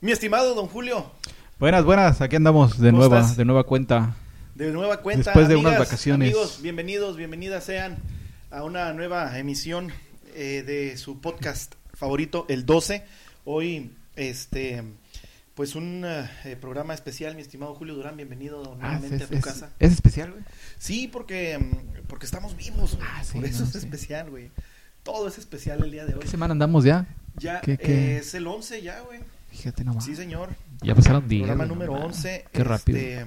[0.00, 1.10] Mi estimado don Julio,
[1.58, 3.36] Buenas, buenas, aquí andamos de ¿Cómo nueva, estás?
[3.36, 4.16] de nueva cuenta.
[4.54, 5.24] de nueva cuenta.
[5.30, 6.28] Después de amigas, unas vacaciones.
[6.32, 7.98] Amigos, bienvenidos, bienvenidas sean
[8.50, 9.92] a una nueva emisión
[10.34, 13.04] eh, de su podcast favorito, el 12.
[13.44, 14.82] Hoy, este,
[15.54, 19.34] pues un eh, programa especial, mi estimado Julio Durán, bienvenido nuevamente Ah, es, a tu
[19.36, 19.70] es- casa.
[19.78, 20.42] es especial, güey.
[20.78, 23.06] Sí, porque, mm, porque estamos vivos, güey.
[23.06, 23.78] Ah, sí, por eso no, es sí.
[23.78, 24.50] especial, güey.
[25.02, 26.20] Todo es especial el día de hoy.
[26.20, 27.06] ¿Qué semana andamos ya?
[27.36, 28.16] Ya ¿Qué- eh, qué?
[28.16, 29.20] es el 11 ya, güey.
[29.50, 30.04] Fíjate nomás.
[30.04, 30.50] Sí, señor.
[30.82, 31.42] Ya pasaron días.
[31.46, 32.16] Programa güey, número no mames.
[32.16, 32.44] 11.
[32.52, 32.98] Qué rápido.
[32.98, 33.26] este,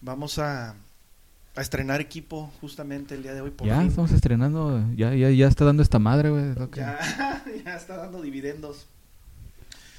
[0.00, 0.70] vamos a,
[1.54, 3.50] a estrenar equipo justamente el día de hoy.
[3.50, 3.88] Por Ya fin.
[3.88, 6.54] estamos estrenando, ya, ya, ya está dando esta madre, güey.
[6.74, 6.98] Ya,
[7.64, 8.86] ya está dando dividendos.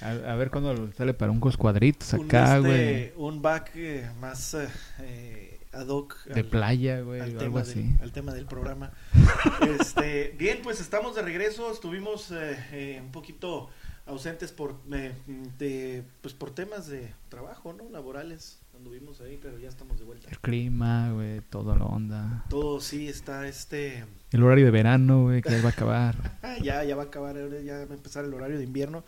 [0.01, 3.11] A, a ver cuándo sale para unos cuadritos Un, acá, este, güey.
[3.27, 4.55] un back eh, más
[4.99, 6.23] eh, ad hoc.
[6.25, 7.81] De al- playa, güey, al o algo tema, así.
[7.81, 8.91] del, al tema del programa.
[9.79, 11.71] este, bien, pues estamos de regreso.
[11.71, 13.69] Estuvimos eh, eh, un poquito
[14.07, 15.13] ausentes por eh,
[15.57, 17.89] de, pues por temas de trabajo, ¿no?
[17.89, 18.59] Laborales.
[18.75, 20.29] Anduvimos ahí, pero ya estamos de vuelta.
[20.29, 22.45] El clima, güey, todo la onda.
[22.49, 26.37] Todo sí está este El horario de verano, güey, que ya va a acabar.
[26.61, 29.03] Ya, ya va a acabar, ya va a empezar el horario de invierno,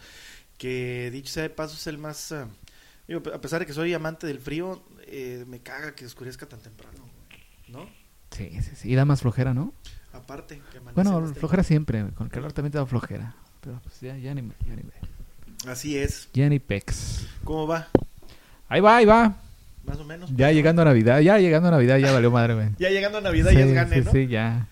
[0.58, 2.34] que dicho sea de paso es el más...
[3.08, 6.60] digo, a pesar de que soy amante del frío, eh, me caga que oscurezca tan
[6.60, 7.06] temprano,
[7.68, 7.90] ¿no?
[8.32, 8.92] Sí, sí, sí.
[8.92, 9.74] Y da más flojera, ¿no?
[10.14, 12.12] Aparte, que amanece Bueno, flojera siempre.
[12.14, 13.36] Con el calor también te da flojera.
[13.62, 15.08] Pero pues ya, ya ni, ya ni, temprano.
[15.68, 16.30] Así es.
[16.34, 17.28] ya ni pex.
[17.44, 17.90] ¿Cómo va?
[18.70, 19.36] Ahí va, ahí va.
[19.84, 20.30] Más o menos.
[20.36, 22.70] Ya llegando a Navidad, ya llegando a Navidad, ya valió madre, güey.
[22.78, 24.12] Ya llegando a Navidad ya es gane, sí, ¿no?
[24.12, 24.68] sí, ya.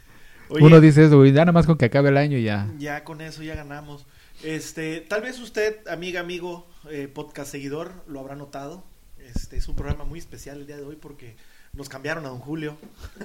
[0.50, 2.72] Oye, Uno dice eso, güey, ya nada más con que acabe el año ya.
[2.78, 4.06] Ya con eso ya ganamos.
[4.44, 8.84] Este, tal vez usted, amiga, amigo, eh, podcast seguidor, lo habrá notado.
[9.20, 11.36] Este es un programa muy especial el día de hoy porque
[11.78, 12.78] nos cambiaron a Don Julio.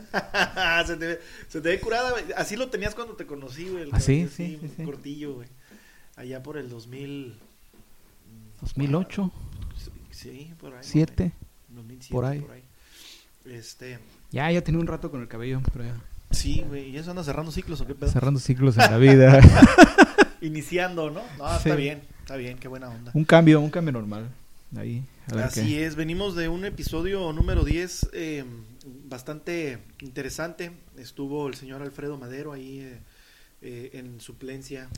[0.86, 2.24] se, te, ve- se te ve curada, güey.
[2.36, 3.85] así lo tenías cuando te conocí, güey.
[3.85, 4.29] el ¿Ah, sí?
[4.33, 5.48] Sí, sí, cortillo, güey.
[6.17, 7.35] Allá por el 2000
[8.61, 9.33] 2008,
[10.11, 10.77] Sí, por ahí.
[10.79, 10.83] ¿no?
[10.85, 11.33] 7.
[11.70, 12.63] 2007, por ahí.
[13.45, 13.98] Este,
[14.30, 15.95] Ya, ya tenía un rato con el cabello, pero ya.
[16.30, 18.11] sí, güey, ¿y eso anda cerrando ciclos o qué pedo?
[18.13, 19.40] Cerrando ciclos en la vida.
[20.40, 21.23] Iniciando, ¿no?
[21.39, 21.57] No, Sí.
[21.69, 23.11] está bien, está bien, qué buena onda.
[23.14, 24.29] un cambio, un cambio normal.
[24.77, 25.05] Ahí,
[25.36, 25.86] Así qué.
[25.86, 28.44] es, venimos de un episodio número 10 eh,
[29.05, 30.72] bastante interesante.
[30.96, 32.98] Estuvo el señor Alfredo Madero ahí eh,
[33.60, 34.88] eh, en suplencia.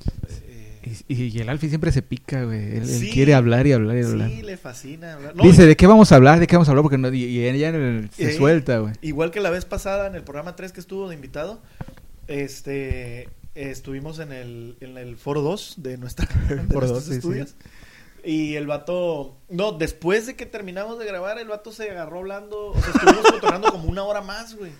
[0.46, 2.76] eh, Y, el Alfie siempre se pica, güey.
[2.76, 3.10] Él, él Sí.
[3.10, 4.30] quiere hablar y hablar y hablar.
[4.30, 5.34] sí, le fascina hablar.
[5.34, 6.38] No, Dice, ¿de qué vamos a hablar?
[6.38, 6.82] ¿De qué vamos a hablar?
[6.84, 7.72] Porque no, y, y ella
[8.12, 8.94] se suelta, güey.
[9.02, 11.60] Igual que la vez pasada en el programa 3 que estuvo de invitado,
[12.28, 17.44] este estuvimos en el, en el foro 2 de, nuestra, de Foro nuestros 2, sí,
[17.46, 17.54] sí.
[18.24, 22.68] Y el vato, no, después de que terminamos de grabar, el vato se agarró hablando,
[22.68, 24.72] o sea, estuvimos cotorreando como una hora más, güey.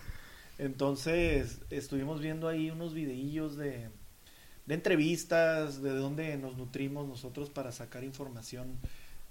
[0.59, 3.89] Entonces, estuvimos viendo ahí unos videillos de,
[4.67, 8.79] de entrevistas, de dónde nos nutrimos nosotros para sacar información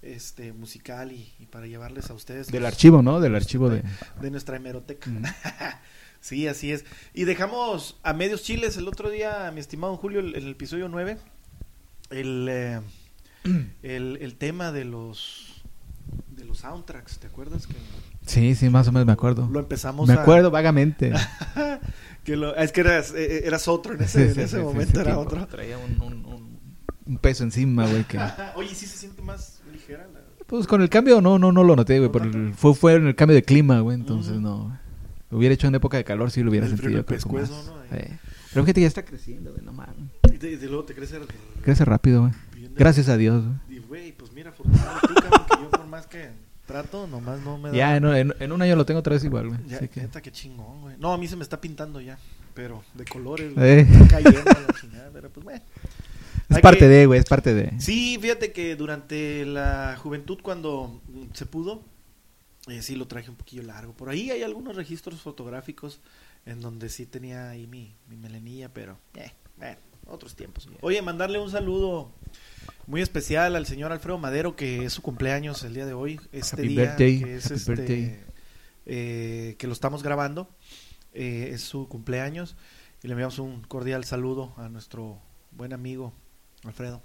[0.02, 3.20] este musical y, y para llevarles a ustedes Del los- archivo, ¿no?
[3.20, 3.82] Del archivo de...
[4.20, 5.08] de nuestra hemeroteca.
[5.10, 5.24] Mm.
[6.20, 6.84] sí, así es.
[7.14, 10.88] Y dejamos a medios chiles el otro día, mi estimado Julio, el- en el episodio
[10.90, 11.16] 9,
[12.10, 12.80] el, eh,
[13.82, 15.62] el, el tema de los
[16.36, 17.66] de los soundtracks, ¿te acuerdas?
[17.66, 17.74] Que
[18.26, 19.48] Sí, sí, más o menos me acuerdo.
[19.50, 21.12] lo empezamos Me a- acuerdo vagamente.
[22.24, 24.94] que lo- es que eras, eh, eras otro en ese, Sí, en ese sí, momento,
[24.94, 25.46] sí, era otro.
[25.46, 26.58] Traía un, un- un-
[27.06, 28.18] un peso encima, güey, que...
[28.56, 30.20] Oye, sí se siente más ligera la...
[30.46, 32.08] Pues con el cambio no, no, no lo noté, güey.
[32.08, 32.38] ¿No por tanto?
[32.38, 33.96] el- fue, fue en el cambio de clima, güey.
[33.96, 34.78] Entonces no.
[35.30, 36.98] Lo hubiera hecho en época de calor, sí lo hubiera El sentido.
[36.98, 37.66] el pescuezo, más.
[37.66, 37.98] ¿no?
[37.98, 38.04] Sí.
[38.52, 39.94] Pero fíjate ya está creciendo, güey, no mames.
[40.32, 41.18] Y, te- y luego te crece
[41.62, 42.32] Crece rápido, güey.
[42.76, 43.78] Gracias a Dios, güey.
[43.78, 46.30] Y güey, pues mira, tú, cabrón, que yo por más que
[46.66, 47.74] trato, nomás no me da...
[47.76, 49.60] Ya en, en, en un año lo tengo otra vez igual, güey.
[49.66, 50.00] Ya, Así que...
[50.00, 50.96] neta, qué chingón, güey.
[50.98, 52.18] No, a mí se me está pintando ya,
[52.54, 53.80] pero de colores, güey.
[53.80, 53.86] Eh.
[54.10, 55.62] Cayendo la chingada, pero pues bueno.
[56.50, 57.80] Es Hay parte que- de, güey, es parte de.
[57.80, 61.00] Sí, fíjate que durante la juventud, cuando
[61.32, 61.82] se pudo,
[62.68, 63.92] eh, sí lo traje un poquillo largo.
[63.94, 66.00] Por ahí hay algunos registros fotográficos
[66.44, 70.68] en donde sí tenía ahí mi, mi melenilla, pero, eh, bueno, otros tiempos.
[70.82, 72.10] Oye, mandarle un saludo
[72.86, 76.20] muy especial al señor Alfredo Madero, que es su cumpleaños el día de hoy.
[76.32, 78.20] Este Happy día birthday, que es happy este, birthday.
[78.86, 80.48] eh, que lo estamos grabando,
[81.12, 82.56] eh, es su cumpleaños.
[83.02, 85.18] Y le enviamos un cordial saludo a nuestro
[85.52, 86.12] buen amigo
[86.64, 87.02] Alfredo.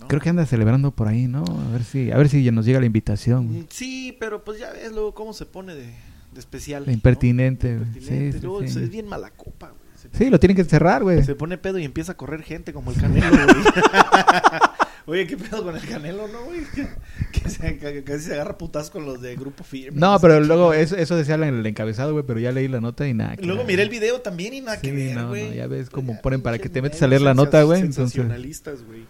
[0.00, 0.08] ¿no?
[0.08, 1.44] Creo que anda celebrando por ahí, ¿no?
[1.44, 3.58] A ver si, a ver si nos llega la invitación.
[3.60, 5.84] Mm, Sí, pero pues ya ves luego cómo se pone de,
[6.32, 6.84] de especial.
[6.86, 6.94] De ¿no?
[6.94, 8.32] impertinente, impertinente.
[8.32, 8.78] Sí, sí, Luego sí.
[8.84, 9.82] es- bien mala copa, güey.
[9.96, 11.22] Se, Sí, lo tienen que cerrar, güey.
[11.22, 13.46] se pone pedo y empieza a correr gente como el Canelo, güey.
[15.06, 16.60] Oye, ¿qué pedo con el Canelo, no, güey?
[17.32, 19.98] Que, se, que casi se agarra putas con los de Grupo Firme.
[19.98, 23.08] No, pero luego eso, eso decía en el encabezado, güey, pero ya leí la nota
[23.08, 23.36] y nada.
[23.36, 25.48] que Luego miré el video también y nada Sí, que ver, no, güey.
[25.48, 27.80] no, ya ves cómo Ya, ponen para que te metes a leer la nota, güey,
[27.80, 29.06] entonces- Sensacionalistas, güey.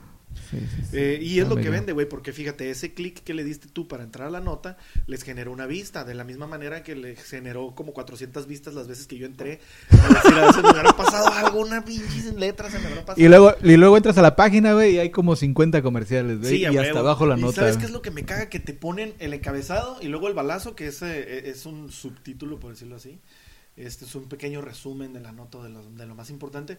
[0.53, 0.97] Sí, sí, sí.
[0.97, 3.69] Eh, y es Está lo que vende, güey, porque fíjate, ese clic que le diste
[3.69, 4.77] tú para entrar a la nota
[5.07, 8.87] les generó una vista, de la misma manera que le generó como 400 vistas las
[8.87, 9.61] veces que yo entré.
[9.91, 13.25] A decir, a veces me habrá pasado alguna pinche letra, se me habrá pasado.
[13.25, 16.63] Y luego, y luego entras a la página, güey, y hay como 50 comerciales, güey.
[16.63, 16.81] Y huevo.
[16.81, 17.63] hasta abajo la ¿Y nota.
[17.63, 18.49] ¿Sabes qué es lo que me caga?
[18.49, 22.61] Que te ponen el encabezado y luego el balazo, que es, eh, es un subtítulo,
[22.61, 23.19] por decirlo así.
[23.77, 26.79] Este es un pequeño resumen de la nota de lo, de lo más importante.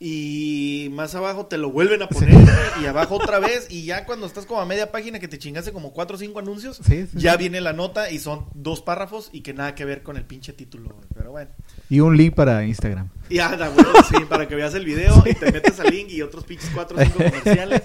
[0.00, 2.36] Y más abajo te lo vuelven a poner
[2.80, 3.66] y abajo otra vez.
[3.68, 6.38] Y ya cuando estás como a media página que te chingaste como cuatro o cinco
[6.38, 9.84] anuncios, Sí, sí, ya viene la nota y son dos párrafos y que nada que
[9.84, 10.90] ver con el pinche título.
[10.94, 11.06] güey.
[11.14, 11.50] Pero bueno.
[11.90, 13.08] Y un link para Instagram.
[13.28, 16.22] Y anda, güey, sí, para que veas el video y te metes al link y
[16.22, 17.82] otros pinches cuatro o cinco comerciales.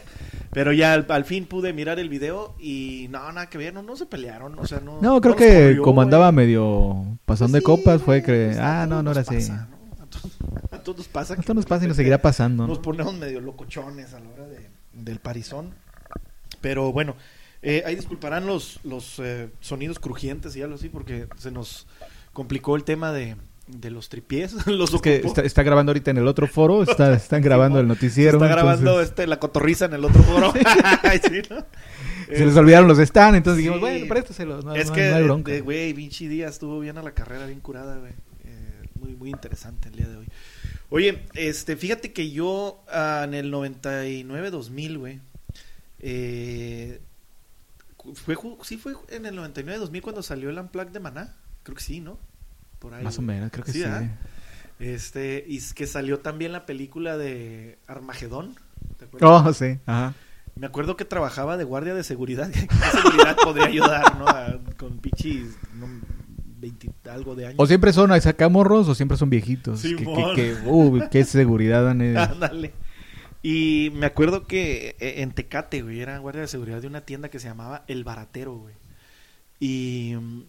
[0.51, 3.81] Pero ya al, al fin pude mirar el video y no, nada que ver, no,
[3.81, 5.01] no se pelearon, o sea, no.
[5.01, 6.05] No, creo que corrió, como güey.
[6.05, 8.49] andaba medio pasando de Sí, copas, fue que...
[8.49, 9.33] pues, Ah, no, no era así.
[9.37, 9.73] pasa, ¿no?
[10.83, 11.35] A todos nos pasa.
[11.53, 12.81] Nos pasa y nos seguirá pasando, Nos ¿no?
[12.81, 15.73] ponemos medio locochones a la hora de, del parizón.
[16.61, 17.15] Pero bueno,
[17.61, 21.87] eh, ahí disculparán los, los eh, sonidos crujientes y algo así, porque se nos
[22.33, 23.35] complicó el tema de,
[23.67, 24.53] de los tripiés.
[24.67, 27.87] los Es que está, está grabando ahorita en el otro foro, está, están grabando el
[27.87, 28.37] noticiero.
[28.37, 30.53] está grabando entonces, este, la cotorriza en el otro foro.
[31.03, 31.65] Ay, sí, ¿no?
[32.27, 33.81] Se les olvidaron los stands, entonces dijimos, Sí.
[33.81, 34.93] bueno, préstaselos, no, es no-
[35.43, 38.13] que, no güey, Vinci Díaz estuvo bien a la carrera, bien curada, güey.
[38.45, 40.27] Eh, muy, muy interesante el día de hoy.
[40.93, 45.19] Oye, este, fíjate que yo ah, en el 99-2000, güey,
[45.97, 47.01] eh,
[48.13, 51.33] fue, sí fue en el 99-2000 cuando salió el Unplugged de Maná.
[51.63, 52.19] Creo que sí, ¿no?
[52.77, 53.03] Por ahí.
[53.03, 54.09] Más o menos, creo que Sí, sí.
[54.77, 58.53] Este, y es que salió también la película de Armagedón.
[58.99, 59.45] ¿Te acuerdas?
[59.47, 60.13] Oh, sí, ajá.
[60.55, 62.51] Me acuerdo que trabajaba de guardia de seguridad.
[62.53, 64.27] ¿Qué seguridad podría ayudar, no?
[64.27, 65.87] A- con pichis, no,
[66.63, 67.59] 20 algo de años.
[67.59, 69.81] O siempre son acá morros o siempre son viejitos.
[69.81, 70.35] que, que, Simón.
[70.35, 71.89] que, uh, qué seguridad.
[71.89, 72.73] Ándale.
[73.41, 77.29] Y me acuerdo que eh, en Tecate, güey, era guardia de seguridad de una tienda
[77.29, 78.75] que se llamaba El Baratero, güey.
[79.59, 80.41] Y mm,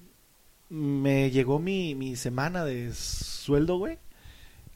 [0.70, 3.98] me llegó mi, mi semana de sueldo, güey.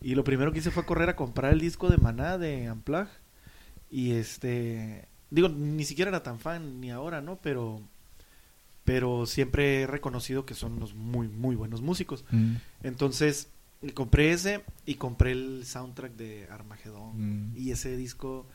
[0.00, 3.06] Y lo primero que hice fue correr a comprar el disco de Maná de Unplug.
[3.90, 7.38] Y este, digo, ni siquiera era tan fan ni ahora, ¿no?
[7.40, 7.81] Pero
[8.88, 12.25] pero siempre he reconocido que son unos muy muy buenos músicos.
[12.31, 13.49] Mm, Entonces,
[13.93, 17.50] compré ese y compré el soundtrack de Armagedón.
[17.50, 17.55] Mm.
[17.55, 18.46] Y ese disco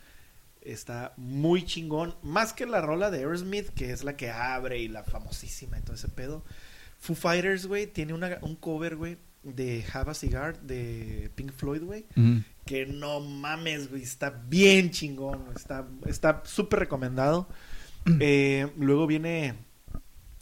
[0.62, 2.16] está muy chingón.
[2.24, 5.84] Más que la rola de Aerosmith, que es la que abre y la famosísima y
[5.84, 6.44] todo ese pedo.
[6.98, 11.84] Foo Fighters, güey, tiene una, un cover, güey, de Have a Cigar de Pink Floyd,
[11.84, 12.08] güey.
[12.16, 12.38] mm.
[12.66, 15.46] Que no mames, güey, está bien chingón.
[15.56, 17.48] Está está súper recomendado.
[18.20, 19.54] Eh, luego viene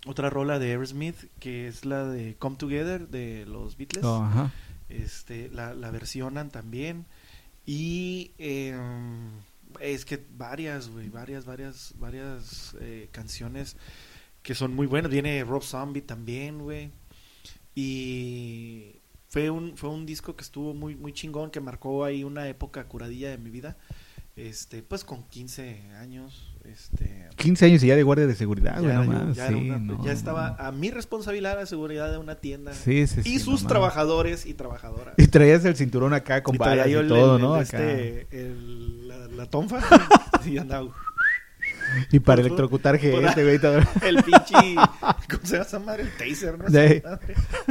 [0.05, 4.03] otra rola de Aerosmith, que es la de Come Together de los Beatles.
[4.03, 4.51] Oh, ajá.
[4.89, 7.05] Este, la, la versionan también.
[7.65, 8.77] Y eh,
[9.79, 13.77] es que varias, güey, varias, varias, varias eh, canciones
[14.43, 15.11] que son muy buenas.
[15.11, 16.91] Viene Rob Zombie también, güey.
[17.75, 18.95] Y
[19.29, 22.87] fue un, fue un disco que estuvo muy, muy chingón, que marcó ahí una época
[22.87, 23.77] curadilla de mi vida.
[24.35, 28.79] Este, pues con 15 años, este, 15 años y ya de guardia de seguridad, ya,
[28.81, 29.35] güey, no yo- más.
[29.35, 30.65] ya era sí, una- no, ya estaba no.
[30.65, 35.15] a mi responsabilidad la seguridad de una tienda Sí, sí, y sus trabajadores y trabajadoras.
[35.17, 37.55] Y traías el cinturón acá con Y balas y todo, el- ¿no?
[37.57, 37.77] el- Acá.
[37.91, 39.79] este, el- la, la tonfa.
[40.43, 40.89] sí, andaba.
[42.11, 43.59] Y para electrocutar gente, güey.
[44.07, 44.75] El pinche.
[45.29, 46.03] ¿Cómo se llama madre?
[46.03, 46.67] El taser, ¿no?
[46.69, 47.03] Sí.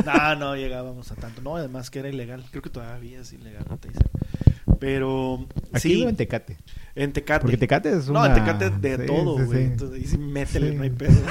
[0.04, 1.40] No, no llegábamos a tanto.
[1.40, 2.44] No, además que era ilegal.
[2.50, 4.10] Creo que todavía es ilegal el taser.
[4.80, 5.46] Pero.
[5.72, 6.56] Aquí sí, en Tecate.
[6.96, 7.42] en Tecate.
[7.42, 8.28] Porque Tecate es No, una...
[8.28, 9.48] en Tecate de sí, todo, güey.
[9.48, 9.64] sí.
[9.64, 11.22] Entonces ahí sí métele, no hay pedo.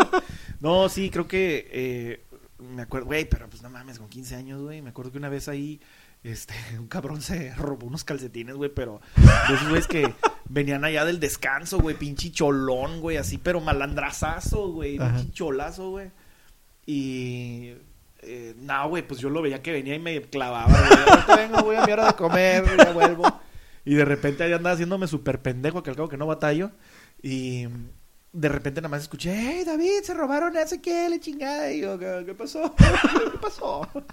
[0.60, 2.24] no, sí, creo que eh,
[2.58, 4.82] me acuerdo, güey, pero pues no mames, con 15 años, güey.
[4.82, 5.80] Me acuerdo que una vez ahí,
[6.22, 10.12] este, un cabrón se robó unos calcetines, güey, pero de esos güeyes que
[10.48, 16.10] venían allá del descanso, güey, pinche cholón, güey, así, pero malandrazazo, güey, pinche cholazo, güey.
[16.86, 17.72] Y.
[18.22, 20.74] Eh, no, güey, pues yo lo veía que venía y me clavaba.
[20.74, 23.40] Ahorita vengo, güey, a mi hora de comer, ya vuelvo.
[23.84, 26.72] Y de repente ahí andaba haciéndome súper pendejo, que al cabo que no batallo.
[27.22, 27.66] Y
[28.32, 31.72] de repente nada más escuché, hey, David, se robaron a ese que le chingada.
[31.72, 32.74] Y yo, ¿qué, qué pasó?
[32.76, 33.88] ¿Qué pasó?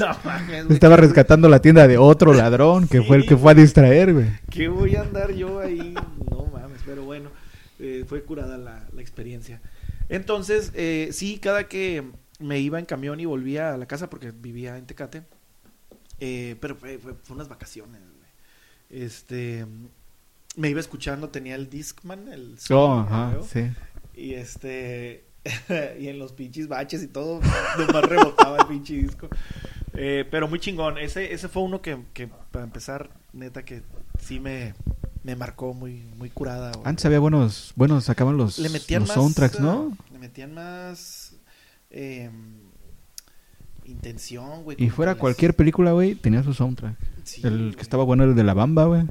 [0.00, 0.74] No mames, güey.
[0.74, 4.26] Estaba rescatando la tienda de otro ladrón que fue el que fue a distraer, güey.
[4.50, 5.94] ¿Qué voy a andar yo ahí?
[6.30, 7.30] No mames, pero bueno,
[7.78, 9.60] eh, fue curada la, la experiencia.
[10.08, 12.02] Entonces, eh, sí, cada que
[12.38, 15.24] me iba en camión y volvía a la casa, porque vivía en Tecate,
[16.20, 19.02] eh, pero fue, fue, fue unas vacaciones, güey.
[19.02, 19.66] Este,
[20.56, 23.70] me iba escuchando, tenía el Discman, el Oh, ajá, creo, sí.
[24.14, 25.24] y este,
[25.98, 27.40] y en los pinches baches y todo,
[27.78, 29.28] nomás rebotaba el pinche disco.
[29.94, 30.96] Eh, pero muy chingón.
[30.98, 33.82] Ese, ese fue uno que, que, para empezar, neta, que
[34.20, 34.74] sí me,
[35.24, 36.82] me marcó muy, muy curada, güey.
[36.86, 39.96] Antes había buenos, buenos, sacaban los, Le metían los más, soundtracks, ¿no?
[40.12, 41.17] Le metían más
[41.90, 42.30] eh,
[43.84, 44.76] intención, güey.
[44.80, 46.96] Y fuera las- cualquier película, güey, tenía su soundtrack.
[47.24, 47.74] Sí, el güey.
[47.74, 49.02] que estaba bueno era el de la Bamba, güey.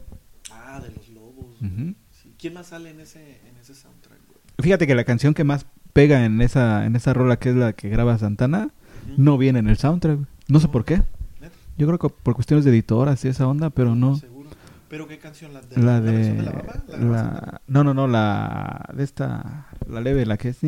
[0.52, 1.46] Ah, de los lobos.
[2.12, 2.34] Sí.
[2.38, 4.40] ¿Quién más sale en ese, en ese soundtrack, güey?
[4.60, 7.74] Fíjate que la canción que más pega en esa, en esa rola que es la
[7.74, 8.70] que graba Santana,
[9.18, 10.16] no viene en el soundtrack.
[10.18, 10.28] güey.
[10.48, 10.98] No sé por qué.
[11.42, 11.56] ¿Neta?
[11.78, 14.16] Yo creo que por cuestiones de editoras y esa onda, pero no.
[14.18, 14.50] Seguro.
[14.90, 15.54] ¿Pero qué canción?
[15.54, 16.44] ¿La de La versión de...
[16.44, 16.84] la bamba?
[16.88, 19.68] ¿La La, no, no, no, la de esta...
[19.90, 20.60] La leve, la que es...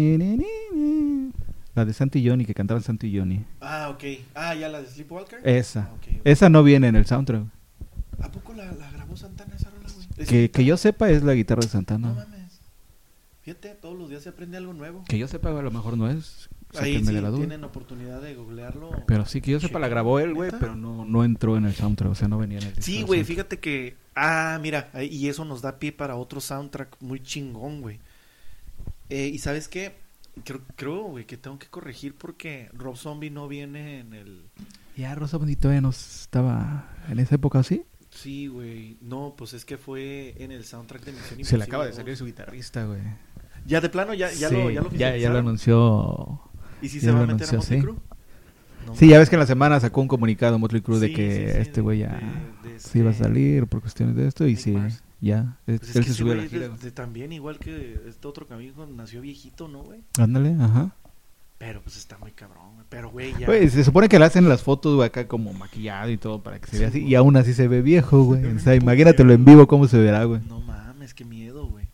[1.75, 3.45] La de Santi Johnny, que cantaban Santi Johnny.
[3.61, 4.03] Ah, ok.
[4.35, 5.39] Ah, ¿ya la de Sleepwalker?
[5.47, 5.89] Esa.
[5.93, 6.19] Ah.
[6.23, 7.43] Esa no viene en el soundtrack.
[8.21, 10.07] ¿A poco la, la grabó Santana esa rola, güey?
[10.17, 12.13] ¿Es Que, que yo sepa es la guitarra de No Santana.
[12.13, 12.59] mames.
[13.43, 15.03] Fíjate, todos los días se aprende algo nuevo.
[15.07, 16.49] Que yo sepa a lo mejor no es.
[16.77, 17.39] Ahí sí de la duda.
[17.39, 18.91] tienen oportunidad de googlearlo.
[19.07, 21.73] Pero sí, que yo sepa la grabó él, güey, pero no, no entró en el
[21.73, 23.95] soundtrack, o sea, no venía en el Sí, güey, fíjate que...
[24.15, 27.99] Ah, mira, y eso nos da pie para otro soundtrack muy chingón, güey.
[29.09, 29.95] Eh, y ¿sabes qué?
[30.43, 34.49] Creo, creo, güey, que tengo que corregir porque Rob Zombie no viene en el...
[34.95, 37.83] Ya Rosa Bonito todavía no estaba en esa época, ¿sí?
[38.09, 38.97] Sí, güey.
[39.01, 41.89] No, pues es que fue en el soundtrack de Misión Se le Imposible acaba de
[41.91, 41.95] 2.
[41.97, 42.99] salir su guitarrista, güey.
[43.65, 46.41] Ya de plano, ya, ya Sí, lo, ya lo ya, ya lo anunció.
[46.81, 47.85] ¿Y si ya se va lo a meter a anunció, Motley sí.
[47.85, 47.95] Crue?
[48.87, 51.47] No Sí, ya ves que en la semana sacó un comunicado Motley Crue de que
[51.47, 52.19] sí, sí, este güey ya
[52.63, 55.03] de- de se iba a este- salir por cuestiones de esto y Nick sí, Mars.
[55.21, 55.57] Ya.
[55.65, 56.61] Pues Él es que se subió a la gira.
[56.63, 56.79] de- güey.
[56.79, 60.01] de también, igual que este otro amigo, nació viejito, ¿no, güey?
[60.17, 60.91] Ándale, ajá.
[61.57, 62.85] Pero pues está muy cabrón, güey.
[62.89, 63.45] Pero, güey, ya.
[63.45, 66.59] Güey, se supone que le hacen las fotos, güey, acá como maquillado y todo para
[66.59, 67.03] que se vea así.
[67.03, 68.45] Y aún así se ve viejo, güey.
[68.45, 70.39] O sea, imagínatelo en vivo cómo se verá, güey.
[70.47, 71.85] No mames, qué miedo, güey.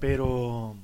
[0.00, 0.76] Pero.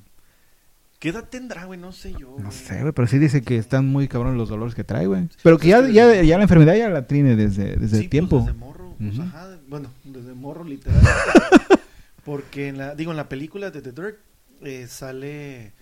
[0.99, 1.79] ¿Qué edad tendrá, güey?
[1.79, 2.35] No sé yo.
[2.39, 5.29] No sé, güey, pero sí dice que están muy cabrones los dolores que trae, güey.
[5.43, 8.39] Pero que ya, ya, ya la enfermedad ya la tiene desde, desde Sí, pues, tiempo.
[8.39, 8.95] desde morro.
[8.97, 10.99] pues, ajá, bueno, desde morro, literal.
[12.25, 14.17] Porque en la, digo, en la película de The Dirt
[14.61, 15.73] eh, sale,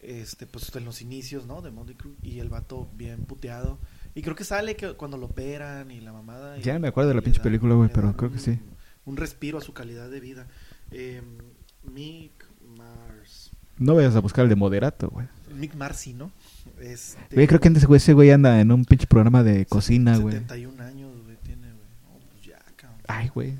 [0.00, 1.60] este, pues en los inicios, ¿no?
[1.62, 3.78] De Motley Crue y el vato bien puteado.
[4.14, 6.58] Y creo que sale que cuando lo operan y la mamada.
[6.58, 8.58] y- Ya me acuerdo de la pinche película, güey, pero creo que sí.
[9.04, 10.46] Un respiro a su calidad de vida.
[10.90, 11.20] Eh,
[11.82, 13.50] Mick Mars.
[13.76, 15.26] No vayas a buscar el de moderato, güey.
[15.54, 16.30] Mick Marcy, ¿no?
[16.80, 20.16] Este, Güey, creo que antes, güey, ese güey anda en un pinche programa de cocina,
[20.18, 20.34] güey.
[20.34, 21.88] 71 años, güey, tiene, güey.
[22.04, 22.93] No, pues ya, cabrón.
[23.06, 23.54] Ay, güey.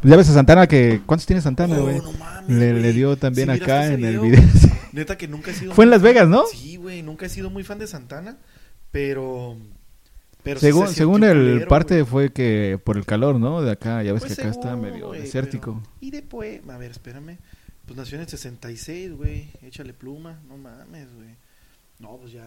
[0.00, 1.00] Pues ya ves a Santana que...
[1.06, 1.98] ¿Cuántos tiene Santana, Oh, güey?
[1.98, 4.44] no mames, le, le dio también ¿Sí miraste acá en el video?
[4.92, 5.74] Neta que nunca he sido.
[5.74, 6.44] Fue en Las Vegas, ¿no?
[6.46, 8.36] Sí, güey, nunca he sido muy fan de Santana,
[8.92, 9.56] pero.
[10.56, 13.60] según se según el culero, parte fue que por el calor, ¿no?
[13.60, 15.80] De acá, ya ves Pues que acá está medio desértico.
[15.82, 17.38] pero- Y después, a ver, espérame.
[17.86, 19.48] Pues nació en el 66, güey.
[19.62, 21.30] Échale pluma, no mames, güey.
[21.98, 22.44] No, pues ya.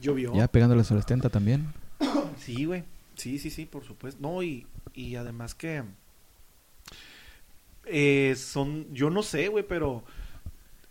[0.00, 0.34] Llovió.
[0.34, 1.66] Ya pegándole a su 70 también.
[2.38, 2.82] Sí, güey.
[3.22, 4.20] Sí, sí, sí, por supuesto.
[4.20, 5.84] No, y, y además que.
[7.86, 8.92] eh, son.
[8.92, 10.02] Yo no sé, güey, pero.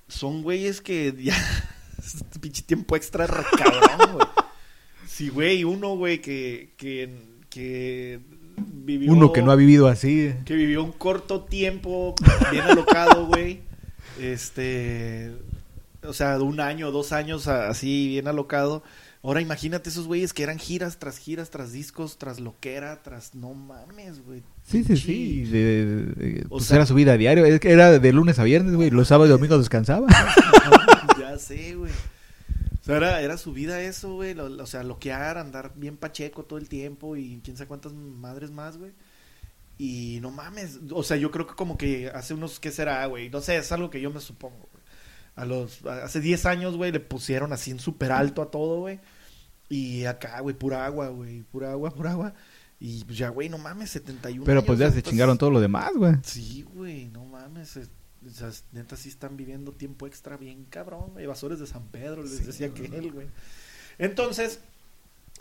[0.08, 1.36] Son güeyes que ya.
[2.42, 4.28] pinche tiempo extra cabrón, güey.
[5.06, 6.70] Sí, güey, uno, güey, que.
[6.78, 7.10] que,
[7.50, 8.22] que
[8.56, 9.12] vivió.
[9.12, 10.34] Uno que no ha vivido así.
[10.46, 12.16] Que vivió un corto tiempo,
[12.50, 13.60] bien alocado, güey.
[14.18, 15.34] Este.
[16.02, 18.84] O sea, de un año, dos años así, bien alocado.
[19.24, 23.36] Ahora imagínate esos güeyes que eran giras tras giras, tras discos, tras loquera, tras.
[23.36, 24.42] No mames, güey.
[24.64, 25.44] Sí, sí, sí.
[25.44, 27.46] De- de- de- O pues sea- era su vida diario.
[27.46, 28.90] Era de lunes a viernes, güey.
[28.90, 30.08] Los sábados y domingos descansaba.
[31.20, 31.92] ya sé, güey.
[31.92, 34.38] O sea, era, era su vida eso, güey.
[34.40, 38.78] o sea, loquear, andar bien pacheco todo el tiempo y quién sabe cuántas madres más,
[38.78, 38.92] güey.
[39.78, 40.80] Y no mames.
[40.92, 43.30] O sea, yo creo que como que hace unos, ¿qué será, güey?
[43.30, 44.68] No sé, es algo que yo me supongo.
[45.36, 48.80] A los, a- hace 10 años, güey, le pusieron así en súper alto a todo,
[48.82, 49.00] güey.
[49.70, 51.44] Y acá, güey, pura agua, güey.
[51.44, 52.34] Pura agua, pura agua.
[52.80, 55.62] Y pues ya, güey, no mames, 71 Pero años, pues ya se chingaron todo lo
[55.62, 56.16] demás, güey.
[56.24, 57.78] Sí, güey, no mames.
[57.78, 57.90] es-
[58.26, 61.26] o sea, neta sí están viviendo tiempo extra bien cabrón, güey.
[61.26, 62.96] Evasores de San Pedro, les Sí, decía no, que no.
[62.98, 63.28] él, güey.
[63.98, 64.60] Entonces,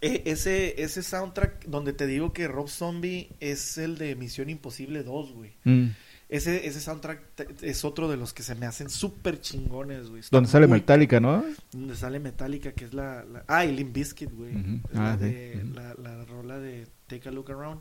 [0.00, 5.02] eh, ese, ese soundtrack donde te digo que Rob Zombie es el de Misión Imposible
[5.02, 5.52] 2, güey.
[5.64, 5.88] Mm.
[6.30, 7.22] Ese, ese soundtrack
[7.62, 10.20] es otro de los que se me hacen súper chingones, güey.
[10.20, 11.44] Está Donde sale Metallica, ¿no?
[11.72, 13.24] Donde sale Metallica, que es la...
[13.24, 14.52] la- ah, y Limp Bizkit, güey.
[14.90, 15.24] Es la, sí.
[15.24, 15.74] de- Ujú.
[15.74, 17.80] la, la rola de Take a Look Around.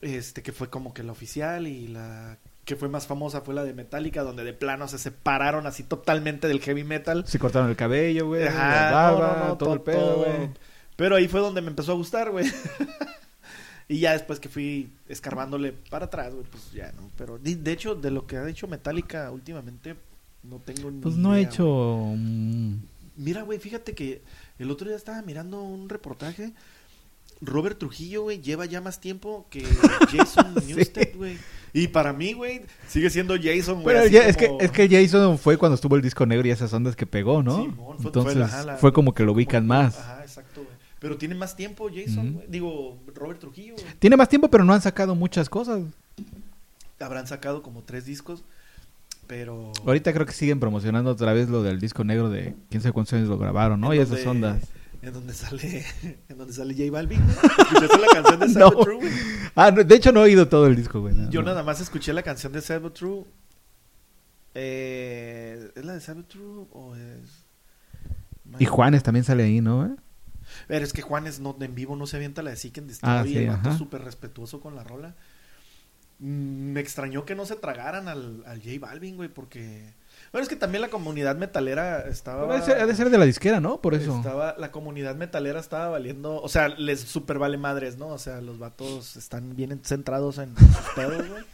[0.00, 3.62] Este, que fue como que la oficial y la que fue más famosa fue la
[3.64, 7.24] de Metallica, donde de plano se separaron así totalmente del heavy metal.
[7.26, 8.46] Se cortaron el cabello, güey.
[8.48, 10.50] Ajá, la barba, no, no, no, todo el pedo, güey.
[10.96, 12.46] Pero ahí fue donde me empezó a gustar, güey.
[13.92, 17.10] y ya después que fui escarbándole para atrás, güey, pues ya, ¿no?
[17.16, 19.94] Pero de, de hecho, de lo que ha hecho Metallica últimamente,
[20.42, 21.66] no tengo ni Pues no he idea, hecho...
[21.66, 22.76] güey.
[23.16, 24.22] Mira, güey, fíjate que
[24.58, 26.52] el otro día estaba mirando un reportaje.
[27.44, 29.64] Robert Trujillo, güey, lleva ya más tiempo que
[30.12, 30.74] Jason Sí.
[30.74, 31.36] Newsted, güey.
[31.74, 33.96] Y para mí, güey, sigue siendo Jason, güey.
[33.96, 36.72] Pero ya, es, que, es que Jason fue cuando estuvo el disco negro y esas
[36.72, 37.56] ondas que pegó, ¿no?
[37.62, 39.98] Simón, fue- Entonces fue la- fue como que lo ubican como- más.
[39.98, 40.71] Ajá, exacto, güey.
[41.02, 42.40] Pero tiene más tiempo Jason.
[42.48, 43.74] Digo, Robert Trujillo.
[43.98, 45.82] Tiene más tiempo, pero no han sacado muchas cosas.
[47.00, 48.44] Habrán sacado como tres discos,
[49.26, 49.72] pero...
[49.84, 53.14] Ahorita creo que siguen promocionando otra vez lo del disco negro de quién sabe cuántos
[53.14, 53.92] años lo grabaron, ¿no?
[53.92, 54.68] en Y esas donde- ondas.
[55.02, 55.84] En donde sale,
[56.28, 57.20] en donde sale J Balvin.
[57.20, 58.70] ¿Escuchaste la canción de No.
[58.70, 59.10] Cyber True?
[59.56, 61.12] Ah, no, de hecho no he oído todo el disco, güey.
[61.16, 63.24] no, Yo nada más escuché la canción de Cyber True.
[64.54, 67.44] Eh, ¿Es la de Cyber True o es...?
[68.60, 69.86] Y Juanes también sale ahí, ¿no?
[69.86, 69.96] eh?
[70.72, 73.10] Pero es que Juanes no, en vivo no se avienta la de Seek and Destroy
[73.12, 75.14] Ah, sí, el vato es súper respetuoso con la rola.
[76.18, 79.92] Mm, Me extrañó que no se tragaran al, al J Balvin, güey, porque...
[80.30, 82.42] Bueno, es que también la comunidad metalera estaba...
[82.42, 83.82] Pero ha de ser- de ser de la disquera, ¿no?
[83.82, 84.16] Por eso.
[84.16, 88.08] Estaba, la comunidad metalera estaba valiendo, o sea, les super vale madres, ¿no?
[88.08, 91.44] O sea, los vatos están bien centrados en sus pedos, güey.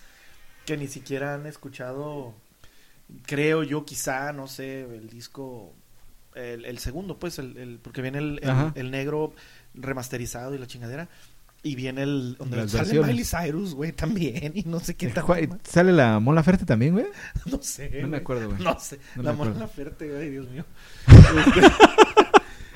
[0.65, 2.35] Que ni siquiera han escuchado,
[3.27, 5.73] creo yo, quizá, no sé, el disco,
[6.39, 9.35] el, el segundo, pues, el, el- porque viene el, el- el negro
[9.75, 11.09] remasterizado y la chingadera.
[11.65, 13.11] Y viene el donde Las sale versiones.
[13.11, 14.53] Miley Cyrus, güey, también.
[14.55, 15.25] Y no sé qué tal.
[15.25, 17.07] Ju- ¿Sale la Mola Ferte también, güey?
[17.47, 17.91] No sé.
[18.01, 18.63] No me acuerdo, güey.
[18.63, 19.01] No sé.
[19.17, 19.33] No la.
[19.33, 20.65] Mona Ferte, güey, Dios mío.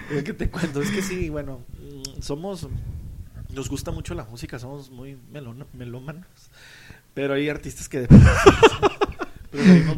[0.09, 2.69] Este, es que te cuento, es que sí, bueno, mm, somos.
[3.51, 6.27] Nos gusta mucho la música, somos muy melón- melómanos.
[7.15, 8.09] Pero hay artistas que.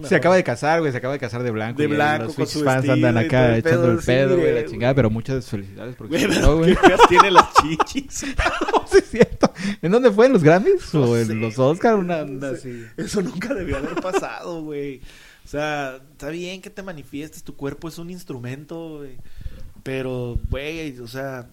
[0.05, 0.91] Se acaba de casar, güey.
[0.93, 1.81] Se acaba de casar de blanco.
[1.81, 4.95] De blanco, Los con su fans andan vestido acá echando el pedo, güey, la chingada.
[4.95, 6.77] Pero muchas felicidades porque Güey, güey.
[6.83, 8.25] ¿qué tiene las chichis.
[8.73, 9.53] No, sí es cierto.
[9.81, 10.27] ¿En dónde fue?
[10.27, 10.93] ¿En los Grammys?
[10.93, 11.99] No ¿O en sé, los Oscars?
[11.99, 12.85] Una onda así.
[12.97, 15.01] Eso nunca debió haber pasado, güey.
[15.45, 19.19] O sea, está bien que te manifiestes, tu cuerpo es un instrumento, güey.
[19.83, 21.51] Pero, güey, o sea,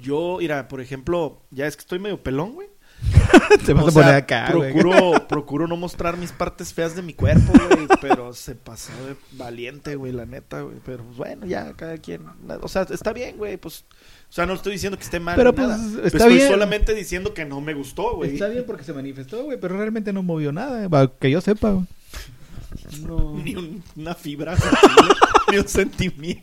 [0.00, 2.68] yo, mira, por ejemplo, ya es que estoy medio pelón, güey.
[3.66, 4.72] Te vas O a sea, poner acá, güey.
[4.72, 7.86] procuro, procuro no mostrar mis partes feas de mi cuerpo, güey.
[8.00, 10.76] pero se pasó de valiente, güey, la neta, güey.
[10.84, 12.22] Pero pues, bueno, ya, cada quien.
[12.62, 13.84] O sea, está bien, güey, pues.
[14.28, 15.36] O sea, no estoy diciendo que esté mal.
[15.36, 15.86] Pero, ni pues, nada.
[16.06, 16.48] está Estoy bien.
[16.48, 18.32] solamente diciendo que no me gustó, güey.
[18.34, 21.70] Está bien porque se manifestó, güey, pero realmente no movió nada, va, que yo sepa,
[21.70, 21.86] güey.
[23.02, 23.34] No.
[23.44, 24.56] Ni un- una fibra
[25.50, 26.42] ni un sentimiento.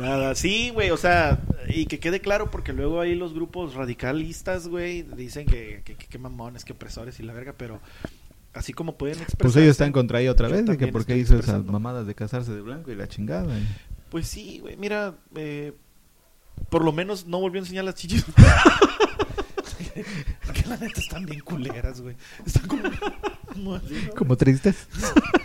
[0.00, 4.68] Nada, sí, güey, o sea, y que quede claro porque luego ahí los grupos radicalistas,
[4.68, 7.80] güey, dicen que, que, que, que mamones, que opresores y la verga, pero
[8.54, 9.38] así como pueden expresar.
[9.40, 11.64] Pues ellos están contra ella otra vez, de que también por qué estoy hizo esas
[11.64, 13.58] mamadas de casarse de blanco y la chingada.
[13.58, 13.66] y-
[14.10, 15.72] Pues sí, güey, mira, eh,
[16.70, 18.24] por lo menos no volvió a enseñar las chichis.
[20.46, 22.14] Porque la neta están bien culeras, güey.
[22.46, 22.82] Están como...
[23.52, 24.14] como así, ¿no?
[24.14, 24.76] Como tristes,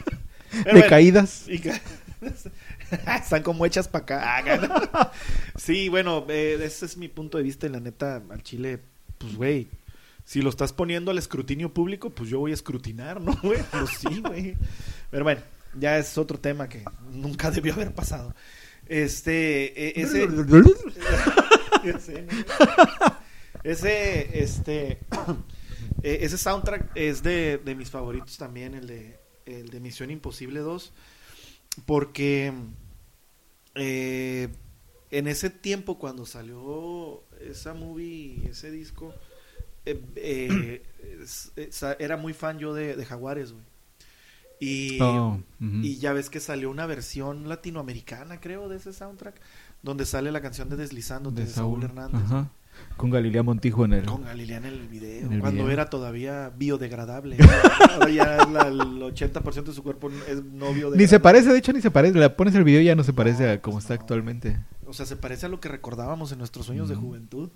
[0.74, 1.48] decaídas.
[1.48, 1.80] Y que-
[3.22, 4.44] Están como hechas para acá.
[4.94, 5.12] Ah,
[5.56, 7.66] sí, bueno, eh, ese es mi punto de vista.
[7.66, 8.80] Y la neta, al Chile,
[9.18, 9.68] pues, güey,
[10.26, 13.60] si lo estás poniendo al escrutinio público, pues yo voy a escrutinar, ¿no, güey?
[13.72, 14.56] Pues sí, güey.
[15.10, 15.42] Pero bueno,
[15.78, 18.34] ya es otro tema que nunca debió haber pasado.
[18.88, 20.28] Este, eh, ese.
[23.64, 25.00] Ese, este, eh,
[26.22, 30.92] ese soundtrack es de, de mis favoritos también, el de, el de Misión Imposible 2,
[31.86, 32.52] porque
[33.76, 34.50] eh,
[35.12, 39.14] en ese tiempo cuando salió esa movie, ese disco,
[39.86, 40.84] eh, eh,
[41.56, 43.64] esa- era muy fan yo de, de Jaguares, güey.
[44.60, 45.40] Y, Oh,
[45.84, 49.36] y ya ves que salió una versión latinoamericana, creo, de ese soundtrack,
[49.82, 52.22] donde sale la canción de Deslizándote de, Saúl, Hernández.
[52.24, 52.50] Ajá.
[52.98, 54.06] Con Galilea Montijo en el.
[54.06, 55.72] Con Galilea en el video, En el cuando video.
[55.74, 57.38] era todavía biodegradable.
[57.92, 60.98] Ahora ya la- el 80% de su cuerpo es no biodegradable.
[60.98, 62.18] Ni se parece, de hecho, ni se parece.
[62.20, 64.02] Le pones el video y ya no se parece a como pues está no.
[64.02, 64.60] actualmente.
[64.86, 67.50] O sea, se parece a lo que recordábamos en nuestros sueños de juventud.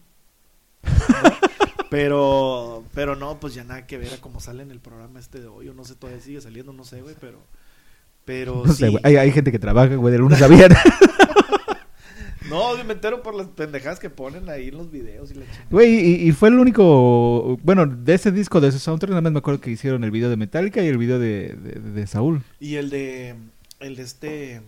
[1.89, 5.39] pero, pero no, pues ya nada que ver a cómo sale en el programa este
[5.39, 5.69] de hoy.
[5.69, 7.39] O no sé, todavía sigue saliendo, no sé, güey, pero...
[8.25, 8.91] Pero No sé, sí.
[8.91, 9.01] güey.
[9.05, 10.77] Hay, hay gente que trabaja, güey, de lunes a viernes.
[12.49, 15.67] No, me entero por las pendejadas que ponen ahí en los videos y la chingada.
[15.69, 17.57] Güey, y, y fue el único.
[17.63, 20.29] Bueno, de ese disco, de ese soundtrack, nada más me acuerdo que hicieron el video
[20.29, 22.43] de Metallica y el video de, de, de Saúl.
[22.59, 23.35] Y el de...
[23.79, 24.61] El de este...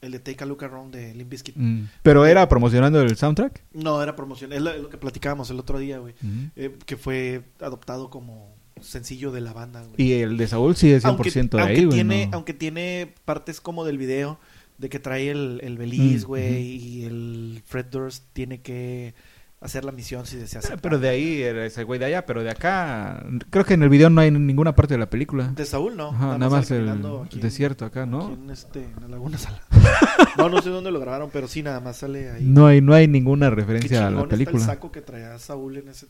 [0.00, 1.56] El de Take a Look Around de Limp Bizkit.
[1.56, 1.86] Mm.
[2.04, 3.64] Pero era promocionando el soundtrack.
[3.72, 4.52] No, era promoción.
[4.52, 6.14] Es lo, que platicábamos el otro día, güey.
[6.22, 6.50] Ujú.
[6.54, 9.94] Eh, que fue adoptado como sencillo de la banda, güey.
[10.00, 11.96] Y el de Saúl sí es 100% aunque, de aunque ahí, güey.
[11.96, 12.36] tiene, ¿no?
[12.36, 14.38] aunque tiene partes como del video
[14.78, 19.14] de que trae el, el Belize, Mm, güey, y el Fred Durst tiene que
[19.60, 20.70] hacer la misión si deseas.
[20.70, 23.26] Ah, Pero de ahí era ese güey de allá, pero de acá.
[23.50, 25.48] Creo que en el video no hay ninguna parte de la película.
[25.48, 26.10] De Saúl, no.
[26.10, 28.32] Ajá, nada más sale el, aquí desierto acá, aquí ¿no?
[28.32, 29.64] en, este, en la Laguna Salada.
[30.38, 32.44] no, no sé dónde lo grabaron, pero sí, nada más sale ahí.
[32.44, 34.58] No hay, no hay ninguna referencia a la está película.
[34.58, 36.06] el saco que traía Saúl en ese